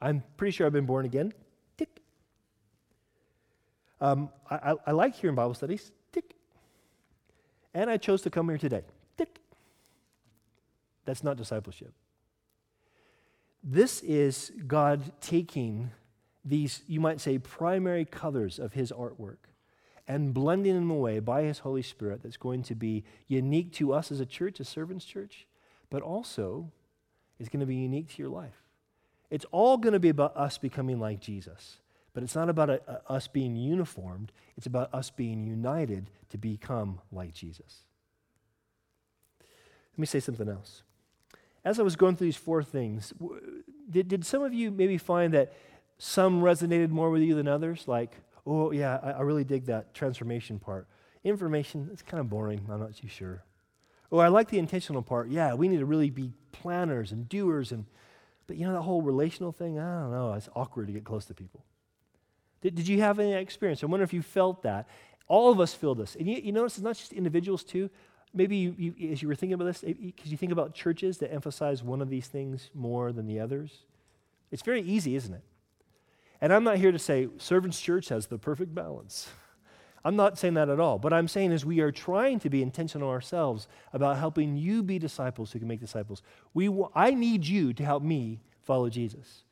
I'm 0.00 0.22
pretty 0.36 0.52
sure 0.52 0.66
I've 0.66 0.72
been 0.72 0.86
born 0.86 1.04
again. 1.04 1.32
Tick. 1.76 2.00
Um, 4.00 4.30
I, 4.50 4.72
I, 4.72 4.74
I 4.88 4.90
like 4.92 5.14
hearing 5.14 5.36
Bible 5.36 5.54
studies. 5.54 5.90
Tick. 6.12 6.34
And 7.74 7.90
I 7.90 7.96
chose 7.96 8.22
to 8.22 8.30
come 8.30 8.48
here 8.48 8.58
today. 8.58 8.82
Tick. 9.16 9.40
That's 11.04 11.24
not 11.24 11.36
discipleship. 11.36 11.92
This 13.64 14.02
is 14.02 14.52
God 14.66 15.12
taking 15.20 15.90
these, 16.44 16.82
you 16.86 17.00
might 17.00 17.20
say, 17.20 17.38
primary 17.38 18.04
colors 18.04 18.58
of 18.58 18.72
his 18.72 18.90
artwork 18.90 19.36
and 20.08 20.34
blending 20.34 20.74
them 20.74 20.90
away 20.90 21.20
by 21.20 21.42
his 21.42 21.60
Holy 21.60 21.82
Spirit 21.82 22.22
that's 22.22 22.36
going 22.36 22.62
to 22.64 22.74
be 22.74 23.04
unique 23.28 23.72
to 23.74 23.92
us 23.92 24.10
as 24.10 24.18
a 24.18 24.26
church, 24.26 24.58
a 24.58 24.64
servant's 24.64 25.04
church, 25.04 25.46
but 25.90 26.02
also 26.02 26.72
is 27.42 27.48
going 27.48 27.60
to 27.60 27.66
be 27.66 27.74
unique 27.74 28.14
to 28.14 28.22
your 28.22 28.30
life. 28.30 28.62
It's 29.30 29.44
all 29.50 29.76
going 29.76 29.92
to 29.92 30.00
be 30.00 30.08
about 30.08 30.36
us 30.36 30.56
becoming 30.56 30.98
like 30.98 31.20
Jesus, 31.20 31.78
but 32.14 32.22
it's 32.22 32.34
not 32.34 32.48
about 32.48 32.70
a, 32.70 32.80
a, 32.86 33.12
us 33.12 33.28
being 33.28 33.56
uniformed, 33.56 34.32
it's 34.56 34.66
about 34.66 34.92
us 34.94 35.10
being 35.10 35.46
united 35.46 36.08
to 36.30 36.38
become 36.38 37.00
like 37.10 37.34
Jesus. 37.34 37.80
Let 39.92 39.98
me 39.98 40.06
say 40.06 40.20
something 40.20 40.48
else 40.48 40.82
as 41.64 41.78
I 41.78 41.82
was 41.82 41.96
going 41.96 42.16
through 42.16 42.26
these 42.26 42.36
four 42.36 42.62
things, 42.62 43.12
did, 43.88 44.08
did 44.08 44.26
some 44.26 44.42
of 44.42 44.52
you 44.52 44.70
maybe 44.70 44.98
find 44.98 45.32
that 45.34 45.52
some 45.98 46.42
resonated 46.42 46.90
more 46.90 47.10
with 47.10 47.22
you 47.22 47.34
than 47.34 47.46
others? 47.46 47.86
Like, 47.86 48.16
oh, 48.46 48.72
yeah, 48.72 48.98
I, 49.02 49.10
I 49.12 49.20
really 49.20 49.44
dig 49.44 49.66
that 49.66 49.94
transformation 49.94 50.58
part. 50.58 50.88
Information, 51.24 51.88
it's 51.92 52.02
kind 52.02 52.20
of 52.20 52.28
boring. 52.28 52.66
I'm 52.70 52.80
not 52.80 52.96
too 52.96 53.08
sure. 53.08 53.44
Oh, 54.12 54.18
I 54.18 54.28
like 54.28 54.50
the 54.50 54.58
intentional 54.58 55.02
part. 55.02 55.30
Yeah, 55.30 55.54
we 55.54 55.68
need 55.68 55.78
to 55.78 55.86
really 55.86 56.10
be 56.10 56.32
planners 56.52 57.12
and 57.12 57.26
doers. 57.28 57.72
And, 57.72 57.86
but 58.46 58.56
you 58.56 58.66
know, 58.66 58.74
that 58.74 58.82
whole 58.82 59.00
relational 59.00 59.52
thing, 59.52 59.78
I 59.78 60.00
don't 60.00 60.12
know, 60.12 60.34
it's 60.34 60.50
awkward 60.54 60.88
to 60.88 60.92
get 60.92 61.04
close 61.04 61.24
to 61.26 61.34
people. 61.34 61.64
Did, 62.60 62.74
did 62.74 62.86
you 62.86 63.00
have 63.00 63.18
any 63.18 63.32
experience? 63.32 63.82
I 63.82 63.86
wonder 63.86 64.04
if 64.04 64.12
you 64.12 64.20
felt 64.20 64.62
that. 64.62 64.86
All 65.28 65.50
of 65.50 65.60
us 65.60 65.72
feel 65.72 65.94
this. 65.94 66.14
And 66.14 66.28
you, 66.28 66.36
you 66.36 66.52
notice 66.52 66.76
it's 66.76 66.84
not 66.84 66.96
just 66.96 67.14
individuals, 67.14 67.64
too. 67.64 67.88
Maybe 68.34 68.56
you, 68.56 68.74
you, 68.76 69.12
as 69.12 69.22
you 69.22 69.28
were 69.28 69.34
thinking 69.34 69.54
about 69.54 69.64
this, 69.64 69.80
because 69.80 70.30
you 70.30 70.36
think 70.36 70.52
about 70.52 70.74
churches 70.74 71.18
that 71.18 71.32
emphasize 71.32 71.82
one 71.82 72.02
of 72.02 72.10
these 72.10 72.26
things 72.26 72.70
more 72.74 73.12
than 73.12 73.26
the 73.26 73.40
others. 73.40 73.84
It's 74.50 74.62
very 74.62 74.82
easy, 74.82 75.16
isn't 75.16 75.32
it? 75.32 75.42
And 76.40 76.52
I'm 76.52 76.64
not 76.64 76.76
here 76.76 76.92
to 76.92 76.98
say 76.98 77.28
Servants 77.38 77.80
Church 77.80 78.10
has 78.10 78.26
the 78.26 78.38
perfect 78.38 78.74
balance. 78.74 79.28
I'm 80.04 80.16
not 80.16 80.38
saying 80.38 80.54
that 80.54 80.68
at 80.68 80.80
all. 80.80 80.98
But 80.98 81.12
I'm 81.12 81.28
saying 81.28 81.52
is 81.52 81.64
we 81.64 81.80
are 81.80 81.92
trying 81.92 82.40
to 82.40 82.50
be 82.50 82.62
intentional 82.62 83.08
ourselves 83.08 83.68
about 83.92 84.18
helping 84.18 84.56
you 84.56 84.82
be 84.82 84.98
disciples 84.98 85.52
who 85.52 85.58
can 85.58 85.68
make 85.68 85.80
disciples. 85.80 86.22
We, 86.54 86.70
I 86.94 87.12
need 87.12 87.46
you 87.46 87.72
to 87.74 87.84
help 87.84 88.02
me 88.02 88.40
follow 88.62 88.88
Jesus. 88.88 89.44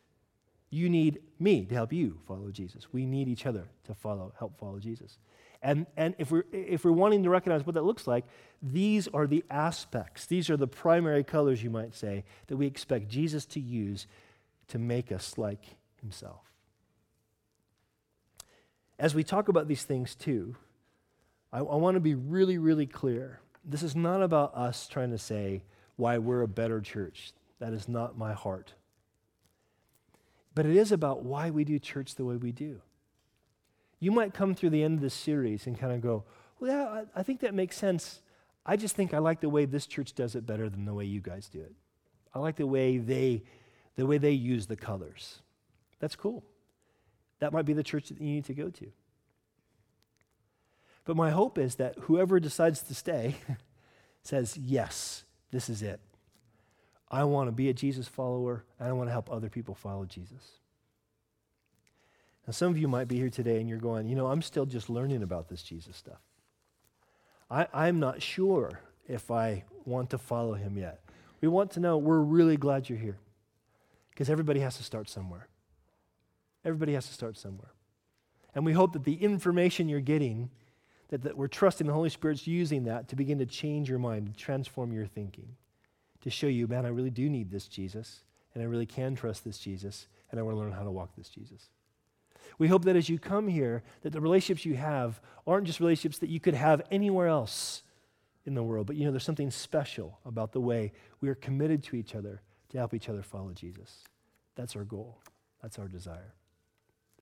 You 0.70 0.88
need 0.88 1.20
me 1.38 1.64
to 1.66 1.74
help 1.74 1.92
you 1.92 2.20
follow 2.26 2.50
Jesus. 2.50 2.92
We 2.92 3.06
need 3.06 3.28
each 3.28 3.46
other 3.46 3.68
to 3.84 3.94
follow, 3.94 4.32
help 4.38 4.58
follow 4.58 4.78
Jesus. 4.78 5.18
And, 5.62 5.86
and 5.96 6.14
if, 6.18 6.30
we're, 6.30 6.44
if 6.52 6.84
we're 6.84 6.92
wanting 6.92 7.22
to 7.24 7.30
recognize 7.30 7.66
what 7.66 7.74
that 7.74 7.84
looks 7.84 8.06
like, 8.06 8.24
these 8.62 9.08
are 9.08 9.26
the 9.26 9.44
aspects, 9.50 10.26
these 10.26 10.48
are 10.48 10.56
the 10.56 10.66
primary 10.66 11.24
colors, 11.24 11.62
you 11.62 11.70
might 11.70 11.94
say, 11.94 12.24
that 12.46 12.56
we 12.56 12.66
expect 12.66 13.08
Jesus 13.08 13.44
to 13.46 13.60
use 13.60 14.06
to 14.68 14.78
make 14.78 15.12
us 15.12 15.36
like 15.36 15.64
himself. 16.00 16.49
As 19.00 19.14
we 19.14 19.24
talk 19.24 19.48
about 19.48 19.66
these 19.66 19.82
things 19.82 20.14
too, 20.14 20.56
I, 21.50 21.60
I 21.60 21.76
want 21.76 21.94
to 21.94 22.00
be 22.00 22.14
really, 22.14 22.58
really 22.58 22.86
clear. 22.86 23.40
This 23.64 23.82
is 23.82 23.96
not 23.96 24.22
about 24.22 24.54
us 24.54 24.86
trying 24.86 25.10
to 25.10 25.18
say 25.18 25.62
why 25.96 26.18
we're 26.18 26.42
a 26.42 26.48
better 26.48 26.82
church. 26.82 27.32
That 27.60 27.72
is 27.72 27.88
not 27.88 28.18
my 28.18 28.34
heart. 28.34 28.74
But 30.54 30.66
it 30.66 30.76
is 30.76 30.92
about 30.92 31.24
why 31.24 31.48
we 31.48 31.64
do 31.64 31.78
church 31.78 32.14
the 32.14 32.26
way 32.26 32.36
we 32.36 32.52
do. 32.52 32.82
You 34.00 34.12
might 34.12 34.34
come 34.34 34.54
through 34.54 34.70
the 34.70 34.82
end 34.82 34.98
of 34.98 35.00
this 35.00 35.14
series 35.14 35.66
and 35.66 35.78
kind 35.78 35.94
of 35.94 36.02
go, 36.02 36.24
well, 36.58 36.70
yeah, 36.70 36.84
I, 36.84 37.20
I 37.20 37.22
think 37.22 37.40
that 37.40 37.54
makes 37.54 37.78
sense. 37.78 38.20
I 38.66 38.76
just 38.76 38.96
think 38.96 39.14
I 39.14 39.18
like 39.18 39.40
the 39.40 39.48
way 39.48 39.64
this 39.64 39.86
church 39.86 40.14
does 40.14 40.34
it 40.34 40.44
better 40.44 40.68
than 40.68 40.84
the 40.84 40.94
way 40.94 41.06
you 41.06 41.22
guys 41.22 41.48
do 41.48 41.60
it. 41.60 41.72
I 42.34 42.38
like 42.38 42.56
the 42.56 42.66
way 42.66 42.98
they, 42.98 43.44
the 43.96 44.04
way 44.04 44.18
they 44.18 44.32
use 44.32 44.66
the 44.66 44.76
colors. 44.76 45.40
That's 46.00 46.16
cool. 46.16 46.44
That 47.40 47.52
might 47.52 47.64
be 47.64 47.72
the 47.72 47.82
church 47.82 48.08
that 48.08 48.20
you 48.20 48.26
need 48.26 48.44
to 48.46 48.54
go 48.54 48.70
to. 48.70 48.86
But 51.04 51.16
my 51.16 51.30
hope 51.30 51.58
is 51.58 51.76
that 51.76 51.96
whoever 52.02 52.38
decides 52.38 52.82
to 52.82 52.94
stay 52.94 53.36
says, 54.22 54.56
yes, 54.56 55.24
this 55.50 55.68
is 55.68 55.82
it. 55.82 56.00
I 57.10 57.24
want 57.24 57.48
to 57.48 57.52
be 57.52 57.68
a 57.68 57.74
Jesus 57.74 58.06
follower, 58.06 58.64
and 58.78 58.88
I 58.88 58.92
want 58.92 59.08
to 59.08 59.12
help 59.12 59.30
other 59.30 59.48
people 59.48 59.74
follow 59.74 60.04
Jesus. 60.04 60.60
Now, 62.46 62.52
some 62.52 62.70
of 62.70 62.78
you 62.78 62.86
might 62.86 63.08
be 63.08 63.16
here 63.16 63.30
today 63.30 63.60
and 63.60 63.68
you're 63.68 63.78
going, 63.78 64.08
you 64.08 64.14
know, 64.14 64.26
I'm 64.26 64.42
still 64.42 64.66
just 64.66 64.88
learning 64.88 65.22
about 65.22 65.48
this 65.48 65.62
Jesus 65.62 65.96
stuff. 65.96 66.20
I, 67.50 67.66
I'm 67.72 67.98
not 67.98 68.22
sure 68.22 68.80
if 69.08 69.30
I 69.30 69.64
want 69.84 70.10
to 70.10 70.18
follow 70.18 70.54
him 70.54 70.78
yet. 70.78 71.00
We 71.40 71.48
want 71.48 71.72
to 71.72 71.80
know, 71.80 71.98
we're 71.98 72.20
really 72.20 72.56
glad 72.56 72.88
you're 72.88 72.98
here 72.98 73.18
because 74.10 74.30
everybody 74.30 74.60
has 74.60 74.76
to 74.76 74.82
start 74.82 75.08
somewhere. 75.08 75.48
Everybody 76.64 76.94
has 76.94 77.06
to 77.06 77.14
start 77.14 77.36
somewhere. 77.36 77.72
And 78.54 78.64
we 78.64 78.72
hope 78.72 78.92
that 78.92 79.04
the 79.04 79.14
information 79.14 79.88
you're 79.88 80.00
getting, 80.00 80.50
that, 81.08 81.22
that 81.22 81.36
we're 81.36 81.48
trusting 81.48 81.86
the 81.86 81.92
Holy 81.92 82.10
Spirit's 82.10 82.46
using 82.46 82.84
that 82.84 83.08
to 83.08 83.16
begin 83.16 83.38
to 83.38 83.46
change 83.46 83.88
your 83.88 83.98
mind, 83.98 84.36
transform 84.36 84.92
your 84.92 85.06
thinking, 85.06 85.56
to 86.22 86.30
show 86.30 86.46
you, 86.46 86.66
man, 86.66 86.84
I 86.84 86.90
really 86.90 87.10
do 87.10 87.28
need 87.30 87.50
this 87.50 87.66
Jesus, 87.68 88.24
and 88.54 88.62
I 88.62 88.66
really 88.66 88.86
can 88.86 89.14
trust 89.14 89.44
this 89.44 89.58
Jesus, 89.58 90.08
and 90.30 90.38
I 90.38 90.42
want 90.42 90.56
to 90.56 90.60
learn 90.60 90.72
how 90.72 90.82
to 90.82 90.90
walk 90.90 91.14
this 91.16 91.28
Jesus. 91.28 91.70
We 92.58 92.68
hope 92.68 92.84
that 92.84 92.96
as 92.96 93.08
you 93.08 93.18
come 93.18 93.48
here, 93.48 93.82
that 94.02 94.10
the 94.10 94.20
relationships 94.20 94.66
you 94.66 94.76
have 94.76 95.20
aren't 95.46 95.66
just 95.66 95.80
relationships 95.80 96.18
that 96.18 96.30
you 96.30 96.40
could 96.40 96.54
have 96.54 96.82
anywhere 96.90 97.28
else 97.28 97.82
in 98.44 98.54
the 98.54 98.62
world, 98.62 98.86
but 98.86 98.96
you 98.96 99.04
know, 99.04 99.10
there's 99.10 99.24
something 99.24 99.50
special 99.50 100.18
about 100.24 100.52
the 100.52 100.60
way 100.60 100.92
we 101.20 101.28
are 101.28 101.34
committed 101.34 101.82
to 101.84 101.96
each 101.96 102.14
other 102.14 102.42
to 102.70 102.78
help 102.78 102.94
each 102.94 103.08
other 103.08 103.22
follow 103.22 103.52
Jesus. 103.52 104.04
That's 104.56 104.76
our 104.76 104.84
goal. 104.84 105.20
That's 105.62 105.78
our 105.78 105.88
desire. 105.88 106.34